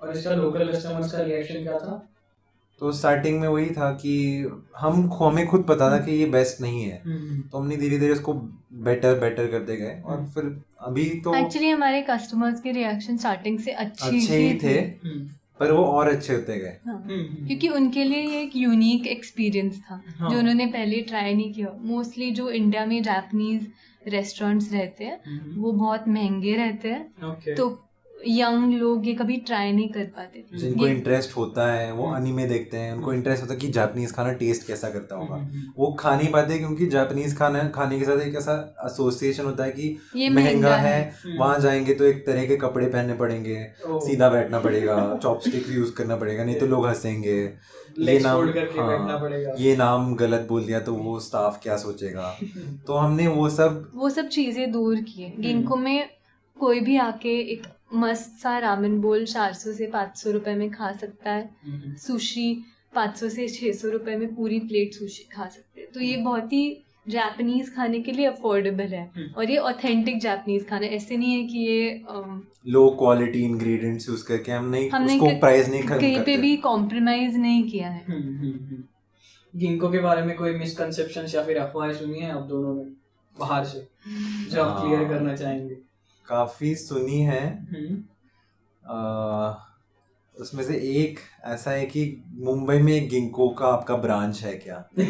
और 0.00 0.16
इसका 0.16 0.30
लोकल 0.30 0.72
कस्टमर्स 0.72 1.12
का 1.12 1.20
रिएक्शन 1.20 1.62
क्या 1.62 1.78
था? 1.78 2.08
तो 2.78 2.92
स्टार्टिंग 2.92 3.40
में 3.40 3.48
वही 3.48 3.70
था 3.70 3.90
कि 3.92 4.14
हम 4.78 5.10
हमें 5.12 5.46
खुद 5.46 5.62
पता 5.62 5.90
था 5.90 5.98
कि 5.98 6.12
ये 6.12 6.26
बेस्ट 6.26 6.60
नहीं 6.60 6.82
है। 6.82 7.02
हम्म, 7.04 7.40
तो 7.40 7.58
हमने 7.58 7.76
धीरे 7.76 7.98
धीरे 7.98 8.12
उसको 8.12 8.32
बेटर 8.72 9.18
बेटर 9.18 9.46
करते 9.46 9.76
गए। 9.76 10.00
और 10.06 10.24
फिर 10.24 10.60
अभी 10.80 11.04
तो 11.24 11.34
एक्चुअली 11.34 11.68
हमारे 11.68 12.02
कस्टमर्स 12.02 12.60
के 12.60 12.72
रिएक्शन 12.72 13.16
स्टार्टिंग 13.16 13.58
से 13.58 13.70
अच्छे 13.70 14.06
अच्छे 14.06 14.36
ही 14.36 14.58
थे। 14.62 14.78
हम्म, 15.04 15.28
पर 15.60 15.72
वो 15.72 15.84
और 15.84 16.08
अच्छे 16.08 16.34
होते 16.34 16.58
गए 16.58 16.76
हाँ। 16.86 16.96
हम्म, 17.02 17.46
क्योंकि 17.46 17.68
उनके 17.68 18.04
लिए 18.04 18.20
ये 18.20 18.42
एक 18.42 18.56
यूनिक 18.56 19.06
एक्सपीरियंस 19.06 19.80
था 19.80 20.02
हाँ। 20.18 20.30
जो 20.30 20.38
उन्होंने 20.38 20.66
पहले 20.66 21.00
ट्राई 21.00 21.34
नहीं 21.34 21.52
किया 21.52 21.72
मोस्टली 21.82 22.30
जो 22.30 22.50
इंडिया 22.50 22.84
में 22.86 23.02
जापनीज 23.02 23.66
रेस्टोरेंट्स 24.08 24.72
रहते 24.72 25.04
हैं 25.04 25.20
हम्म, 25.26 25.60
वो 25.62 25.72
बहुत 25.72 26.08
महँगे 26.08 26.56
रहते 26.56 26.88
हैं 26.88 27.30
okay. 27.30 27.56
तो 27.56 27.85
यंग 28.26 28.72
लोग 28.74 29.06
ये 29.06 29.12
कभी 29.14 29.36
ट्राई 29.46 29.72
नहीं 29.72 29.88
कर 29.88 30.04
पाते 30.16 30.44
जिनको 30.58 30.86
ये- 30.86 30.96
इंटरेस्ट 30.96 31.36
होता 31.36 31.66
है 31.72 31.92
वो 31.92 32.06
हम्म। 32.06 32.16
अनिमे 32.16 32.46
देखते 32.46 32.76
हैं 32.76 32.92
उनको 32.92 33.12
इंटरेस्ट 33.12 33.42
होता 33.42 33.54
है 33.54 33.60
कि 33.60 33.68
जापानीज 33.68 34.12
खाना 34.12 34.32
टेस्ट 34.32 34.66
कैसा 34.66 34.88
करता 34.90 35.16
होगा। 35.16 35.34
हम्म, 35.34 35.62
वो 35.78 35.90
खा 35.92 36.14
नहीं 36.16 36.28
पाते 36.32 36.58
क्योंकि 36.58 36.86
जापानीज 36.86 37.36
खाना 37.38 37.62
खाने 37.68 37.98
के 37.98 38.04
साथ 38.04 38.20
एक 38.20 38.34
ऐसा 38.36 38.54
एसोसिएशन 38.86 39.44
होता 39.44 39.64
है 39.64 39.70
कि 39.70 39.96
ये 40.16 40.28
महँगा 40.30 40.74
है 40.76 41.00
हम्म। 41.24 41.38
वहाँ 41.38 41.58
जाएँगे 41.60 41.94
तो 41.94 42.04
एक 42.04 42.26
तरह 42.26 42.46
के 42.46 42.56
कपड़े 42.56 42.86
पहनने 42.86 43.14
पड़ेंगे 43.14 43.62
सीधा 44.06 44.28
बैठना 44.28 44.58
पड़ेगा 44.60 44.96
चॉपस्टिक 45.22 45.70
यूज़ 45.70 45.92
करना 45.92 46.16
पड़ेगा 46.16 46.44
नहीं 46.44 46.58
तो 46.60 46.66
लोग 46.66 46.86
हंसेंगे। 46.86 47.38
ये 48.00 48.18
नाम 48.20 48.48
हाँ, 48.78 49.54
ये 49.58 49.76
नाम 49.76 50.14
गलत 50.16 50.46
बोल 50.48 50.64
दिया 50.64 50.80
तो 50.80 50.94
वो 50.94 51.18
स्टाफ 51.20 51.60
क्या 51.62 51.76
सोचेगा? 51.76 52.34
तो 52.86 52.94
हमने 52.94 53.26
वो 53.28 53.48
सब 53.50 53.90
वो 53.94 54.10
सब 54.10 54.28
चीज़ें 54.28 54.70
दूर 54.72 54.96
किए 55.02 55.32
गिंको 55.38 55.76
में 55.76 56.08
कोई 56.56 56.80
भी 56.80 56.96
आके 56.96 57.38
एक 57.52 57.62
मस्त 57.96 58.38
सा 58.42 58.58
रामेन 58.58 59.00
बोल 59.00 59.24
चार 59.24 59.52
सौ 59.52 59.72
से 59.72 59.86
पाँच 59.86 60.16
सौ 60.16 60.30
रुपए 60.30 60.54
में 60.54 60.70
खा 60.70 60.92
सकता 60.92 61.32
है। 61.32 61.50
हम्म, 61.66 61.94
सुशी 61.94 62.64
पाँच 62.94 63.16
सौ 63.16 63.28
से 63.28 63.48
छः 63.48 63.72
सौ 63.72 63.88
रुपए 63.88 64.16
में 64.16 64.34
पूरी 64.34 64.58
प्लेट 64.58 64.94
सुशी 64.94 65.28
खा 65.32 65.48
सकते 65.48 65.80
हैं। 65.80 65.90
तो 65.92 66.00
ये 66.00 66.16
बहुत 66.16 66.52
ही 66.52 66.82
जापानीज 67.08 67.74
खाने 67.76 68.00
के 68.00 68.12
लिए 68.12 68.26
अफोर्डेबल 68.26 68.84
है 68.84 69.10
हम्म। 69.16 69.30
और 69.30 69.50
ये 69.50 69.56
ऑथेंटिक 69.56 70.20
जापानीज 70.20 70.68
खाना 70.68 70.86
ऐसे 70.86 71.16
नहीं 71.16 71.34
है 71.34 71.46
कि 71.46 71.58
ये 71.58 72.04
लो 72.66 72.88
क्वालिटी 72.90 73.42
इंग्रेडिएंट्स 73.42 74.08
यूज़ 74.08 74.24
करके 74.24 74.52
हम 74.52 74.70
नहीं 74.70 74.90
हमने 74.90 75.14
उसको 75.14 75.28
प्राइस 75.40 75.68
नहीं 75.68 75.82
खत्म 75.82 75.98
कहीं 75.98 76.22
पे 76.22 76.36
भी 76.36 76.56
कॉम्प्रोमाइज 76.56 77.36
नहीं 77.36 77.70
किया 77.70 77.88
है। 77.88 78.04
हम्म, 78.08 78.22
हम्म, 78.22 78.52
हम्म। 78.52 78.82
गिंको 79.56 79.90
के 79.90 79.98
बारे 79.98 80.22
में 80.22 80.36
कोई 80.36 80.54
मिसकंसेप्शन 80.54 81.26
या 81.34 81.44
फिर 81.44 81.56
अफवाहें 81.56 81.94
सुनी 81.94 82.18
है 82.18 82.30
आप 82.30 82.42
दोनों 82.42 82.74
ने? 82.74 82.90
बाहर 83.38 83.64
से। 83.64 83.88
जो 84.50 84.62
आप 84.62 84.78
हाँ। 84.78 84.86
क्लियर 84.86 85.08
करना 85.08 85.36
चाहेंगे। 85.36 85.76
काफ़ी 86.28 86.74
सुनी 86.74 87.20
है। 87.20 87.62
हम्म, 87.62 88.02
आ, 88.90 89.54
उसमें 90.40 90.64
से 90.64 90.74
एक 90.74 91.18
ऐसा 91.44 91.70
है 91.70 91.86
कि 91.86 92.24
मुंबई 92.34 92.78
में 92.78 92.92
एक 92.92 93.08
गिंको 93.08 93.48
का 93.48 93.66
आपका 93.66 93.96
ब्रांच 93.96 94.42
है 94.42 94.54
क्या? 94.54 94.88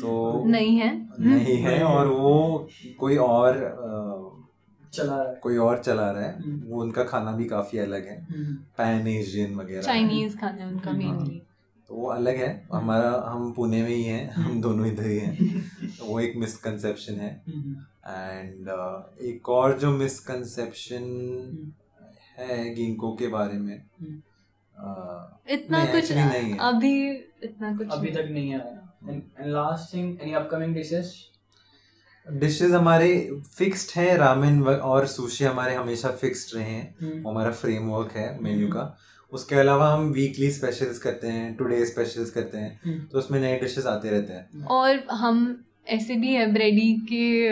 तो 0.00 0.44
नहीं 0.44 0.76
है। 0.76 1.08
नहीं 1.20 1.56
है 1.56 1.82
और 1.82 2.06
वो 2.06 2.68
कोई 2.98 3.16
और 3.16 3.56
आ, 3.64 4.34
चला 4.92 5.16
रहा 5.22 5.28
है। 5.28 5.34
कोई 5.34 5.56
और 5.56 5.78
चला 5.78 6.10
रहा 6.10 6.22
है। 6.22 6.42
हम्म। 6.42 6.62
वो 6.66 6.82
उनका 6.82 7.04
खाना 7.04 7.32
भी 7.32 7.44
काफ़ी 7.44 7.78
अलग 7.78 8.06
है। 8.06 8.24
हम्म, 8.24 8.54
पैन 8.54 9.08
एशियन 9.08 9.54
वगैरह। 9.54 9.82
चाइनीज़ 9.82 10.36
खाना 10.38 10.66
उनका 10.66 10.90
हाँ। 10.90 10.98
मेनली 10.98 11.42
तो 11.88 11.94
वो 11.94 12.06
अलग 12.06 12.36
है। 12.36 12.68
हमारा 12.72 13.24
हम 13.26 13.52
पुणे 13.52 13.82
में 13.82 13.90
ही 13.90 14.04
हैं। 14.04 14.30
हम 14.30 14.60
दोनों 14.60 14.86
इधर 14.86 15.06
ही 15.06 15.18
हैं। 15.18 15.60
तो 15.98 16.04
वो 16.04 16.20
एक 16.20 16.36
मिसकंसेप्शन 16.36 17.14
है। 17.14 17.42
हम्म, 18.06 18.38
एंड 18.38 18.68
एक 19.20 19.48
और 19.48 19.78
जो 19.78 19.90
मिसकंसेप्शन 19.90 21.02
है 22.38 22.74
गिंको 22.74 23.14
के 23.14 23.28
बारे 23.28 23.58
में 23.58 23.82
हम्म। 24.00 24.22
आ, 24.78 25.26
इतना 25.48 25.84
नहीं, 25.84 25.92
कुछ 25.92 26.12
नहीं 26.12 26.50
है। 26.52 26.58
अभी 26.58 27.10
इतना 27.42 27.76
कुछ 27.76 27.88
अभी 27.88 28.10
तक 28.10 28.28
नहीं 28.30 28.54
आया। 28.54 28.98
And 29.10 29.22
last 29.40 29.94
thing 29.94 30.18
any 30.22 30.32
upcoming 30.32 30.74
dishes 30.74 31.30
dishes 32.32 32.70
हमारे 32.70 33.30
फिक्स्ड 33.56 33.98
है 33.98 34.16
रामेन 34.16 34.62
और 34.62 35.06
सुशी 35.06 35.44
हमारे 35.44 35.74
हमेशा 35.74 36.10
फिक्स्ड 36.10 36.56
रहे। 36.56 36.64
हैं 36.64 36.94
हम्म, 37.02 37.22
वो 37.22 37.30
हमारा 37.30 37.50
फ्रेमवर्क 37.50 38.12
है 38.12 38.40
मेन्यू 38.40 38.68
का। 38.68 38.98
उसके 39.32 39.54
अलावा 39.54 39.92
हम 39.94 40.00
वीकली 40.00 40.50
स्पेशल्स 40.50 40.98
करते 40.98 41.26
हैं 41.26 41.54
टुडे 41.56 41.86
स्पेशल्स 41.86 42.30
करते 42.30 42.58
हैं 42.58 42.80
हम्म, 42.84 43.04
तो 43.04 43.18
उसमें 43.18 43.40
नए 43.40 43.60
डिशेस 43.60 43.86
आते 43.86 44.10
रहते 44.10 44.32
हैं। 44.32 44.64
और 44.64 44.98
हम 44.98 45.64
ऐसे 45.88 46.14
भी 46.14 46.34
है 46.34 46.52
ब्रेडी 46.52 46.92
के 47.12 47.50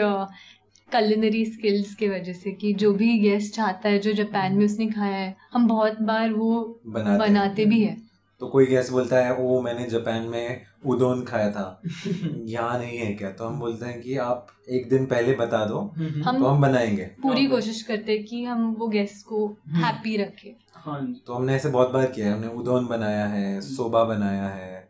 कलिनरी 0.92 1.44
स्किल्स 1.44 1.94
की 1.94 2.08
वजह 2.08 2.32
से 2.32 2.52
कि 2.52 2.72
जो 2.72 2.92
भी 2.92 3.18
गेस्ट 3.18 3.60
आता 3.60 3.88
है 3.88 3.98
जो 3.98 4.12
जापान 4.12 4.54
में 4.54 4.64
उसने 4.64 4.86
खाया 4.86 5.16
है 5.16 5.36
हम 5.52 5.68
बहुत 5.68 6.02
बार 6.02 6.32
वो 6.32 6.80
बनाते 6.86 7.28
बनाते 7.28 7.64
भी 7.64 7.84
है। 7.84 7.96
तो 8.40 8.46
कोई 8.46 8.66
गेस्ट 8.66 8.92
बोलता 8.92 9.16
है 9.16 9.36
ओ 9.36 9.60
मैंने 9.62 9.86
जापान 9.86 10.22
में 10.22 10.62
उदोन 10.86 11.24
खाया 11.24 11.50
था। 11.50 11.82
यहाँ 12.44 12.78
नहीं 12.78 12.98
है 12.98 13.12
क्या? 13.14 13.30
तो 13.30 13.44
हम 13.44 13.60
बोलते 13.60 13.86
हैं 13.86 14.00
कि 14.00 14.16
आप 14.16 14.46
एक 14.70 14.88
दिन 14.88 15.06
पहले 15.06 15.34
बता 15.34 15.64
दो 15.66 15.94
हम 15.98 16.38
तो 16.38 16.46
हम 16.46 16.60
बनाएँगे। 16.60 17.04
पूरी। 17.04 17.46
कोशिश 17.46 17.82
करते 17.82 18.12
हैं 18.12 18.24
कि 18.24 18.44
हम 18.44 18.76
वो 18.78 18.88
गेस्ट 18.88 19.26
को 19.26 19.46
हम्म। 19.46 19.84
हैप्पी 19.84 20.16
रखें। 20.16 20.50
हाँ 20.74 21.14
तो 21.26 21.34
हमने 21.34 21.54
ऐसे 21.54 21.68
बहुत 21.68 21.90
बार 21.90 22.06
किया 22.06 22.26
है 22.26 22.32
हमने 22.32 22.48
उदोन 22.48 22.86
बनाया 22.86 23.26
है 23.26 23.60
सोबा 23.60 24.04
बनाया 24.04 24.48
है 24.48 24.74
हम्म, 24.74 24.81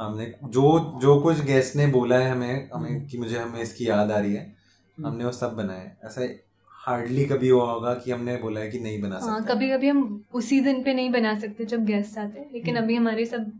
हमने 0.00 0.32
जो 0.48 0.78
जो 1.02 1.20
कुछ 1.20 1.40
गेस्ट 1.44 1.76
ने 1.76 1.86
बोला 1.86 2.18
है 2.18 2.30
हमें 2.30 2.70
हमें 2.74 3.06
कि 3.06 3.18
मुझे 3.18 3.38
हमें 3.38 3.60
इसकी 3.62 3.88
याद 3.88 4.10
आ 4.10 4.18
रही 4.18 4.34
है 4.34 4.52
हमने 4.98 5.24
वो 5.24 5.32
सब 5.32 5.54
बनाए 5.56 5.90
ऐसा 6.04 6.28
हार्डली 6.72 7.24
कभी 7.26 7.48
हुआ 7.48 7.70
होगा 7.72 7.94
कि 7.94 8.10
हमने 8.10 8.36
बोला 8.36 8.60
है 8.60 8.70
कि 8.70 8.78
नहीं 8.78 9.00
बना 9.02 9.18
सकते 9.18 9.30
हाँ 9.30 9.44
कभी 9.44 9.70
कभी 9.70 9.88
हम 9.88 10.02
उसी 10.34 10.60
दिन 10.60 10.82
पे 10.82 10.94
नहीं 10.94 11.10
बना 11.10 11.38
सकते 11.38 11.64
जब 11.64 11.84
गेस्ट 11.84 12.18
आते 12.18 12.40
हैं 12.40 12.50
लेकिन 12.52 12.76
हम्म। 12.76 12.84
अभी 12.84 12.94
हमारे 12.94 13.24
सब 13.26 13.52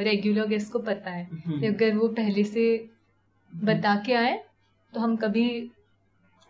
रेगुलर 0.00 0.46
गेस्ट 0.46 0.72
को 0.72 0.78
पता 0.78 1.10
है 1.10 1.24
हम्म, 1.24 1.60
कि 1.60 1.66
अगर 1.66 1.96
वो 1.96 2.08
पहले 2.08 2.44
से 2.44 2.64
बता 3.52 3.94
के 4.06 4.14
आए 4.14 4.42
तो 4.92 5.00
हम 5.00 5.16
कभी 5.16 5.46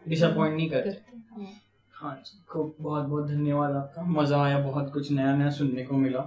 डिसअपॉइंट 0.09 0.57
नहीं 0.57 0.70
करते। 0.70 0.90
करते 0.90 1.42
हाँ। 1.42 1.53
हाँ। 1.94 2.14
जी 2.27 2.42
खूब 2.48 2.75
बहुत 2.81 3.05
बहुत 3.05 3.27
धन्यवाद 3.29 3.75
आपका। 3.77 4.03
मज़ा 4.03 4.42
आया 4.44 4.59
बहुत 4.59 4.92
कुछ 4.92 5.11
नया 5.12 5.37
नया 5.37 5.51
सुनने 5.51 5.85
को 5.85 5.96
मिला। 5.96 6.20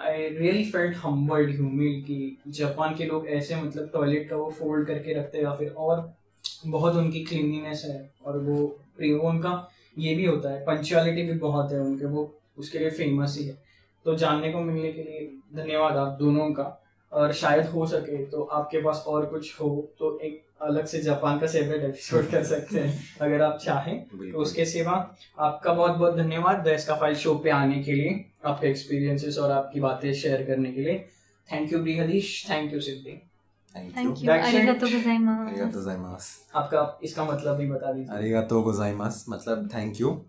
I 0.00 0.28
really 0.28 0.64
felt 0.64 0.96
humbled 0.96 1.50
humble 1.50 2.02
कि 2.02 2.38
जापान 2.48 2.94
के 2.94 3.04
लोग 3.04 3.26
ऐसे 3.26 3.56
मतलब 3.56 3.90
टॉयलेट 3.92 4.30
का 4.30 4.36
वो 4.36 4.50
फोल्ड 4.50 4.86
करके 4.86 5.14
रखते 5.14 5.38
हैं 5.38 5.44
या 5.44 5.54
फिर 5.54 5.68
और 5.68 6.14
बहुत 6.66 6.94
उनकी 6.94 7.24
क्लीनिनेस 7.24 7.82
है 7.84 8.10
और 8.24 8.38
वो 8.38 8.78
वो 9.02 9.28
उनका 9.28 9.70
ये 9.98 10.14
भी 10.14 10.24
होता 10.24 10.50
है 10.50 10.64
पंचुअलिटी 10.64 11.22
भी 11.22 11.32
बहुत 11.32 11.72
है 11.72 11.80
उनके, 11.80 12.04
वो 12.04 12.34
उसके 12.58 12.78
लिए 12.78 12.90
फ़ेमस 12.90 13.36
ही 13.38 13.46
है। 13.46 13.62
तो 14.04 14.14
जानने 14.14 14.52
को 14.52 14.60
मिलने 14.60 14.92
के 14.92 15.02
लिए 15.02 15.38
धन्यवाद 15.54 15.96
आप 15.96 16.18
दोनों 16.18 16.52
का। 16.52 16.81
और 17.12 17.32
शायद 17.32 17.66
हो 17.66 17.86
सके 17.86 18.24
तो 18.26 18.42
आपके 18.42 18.80
पास 18.82 19.04
और 19.06 19.26
कुछ 19.26 19.60
हो 19.60 19.68
तो 19.98 20.18
एक 20.18 20.42
अलग 20.62 20.84
से 20.86 21.00
जापान 21.02 21.38
का 21.38 21.46
सेपरेट 21.46 21.82
एपिसोड 21.84 22.30
कर 22.30 22.44
सकते 22.44 22.80
हैं 22.80 22.92
अगर 23.20 23.42
आप 23.42 23.58
चाहें। 23.62 23.96
तो 24.32 24.38
उसके 24.38 24.64
सिवा 24.64 24.92
आपका 25.38 25.72
बहुत 25.72 25.96
बहुत 25.96 26.16
धन्यवाद 26.16 26.58
देश 26.58 26.84
का 26.84 26.94
फ़ाइल 26.96 27.14
शो 27.14 27.34
पे 27.34 27.50
आने 27.50 27.82
के 27.82 27.92
लिए 27.92 28.24
आपके 28.44 28.68
एक्सपीरियंसेस 28.68 29.38
और 29.38 29.50
आपकी 29.50 29.80
बातें 29.80 30.12
शेयर 30.12 30.44
करने 30.46 30.72
के 30.72 30.80
लिए। 30.80 30.98
Thank 31.48 31.72
you 31.72 31.78
Brihadish 31.78 32.46
thank 32.50 32.72
you 32.72 32.80
Siddhi 32.80 33.20
thank 33.76 33.96
you 33.96 34.14
गोजाइमास 35.66 36.30
आपका 36.54 37.00
इसका 37.04 37.24
मतलब 37.24 37.56
भी 37.56 37.66
बता 37.66 37.92
दीजिए। 37.92 38.16
Arigato 38.16 38.62
gozaimasu. 38.66 39.28
मतलब 39.28 39.68
थैंक 39.74 40.00
यू 40.00 40.20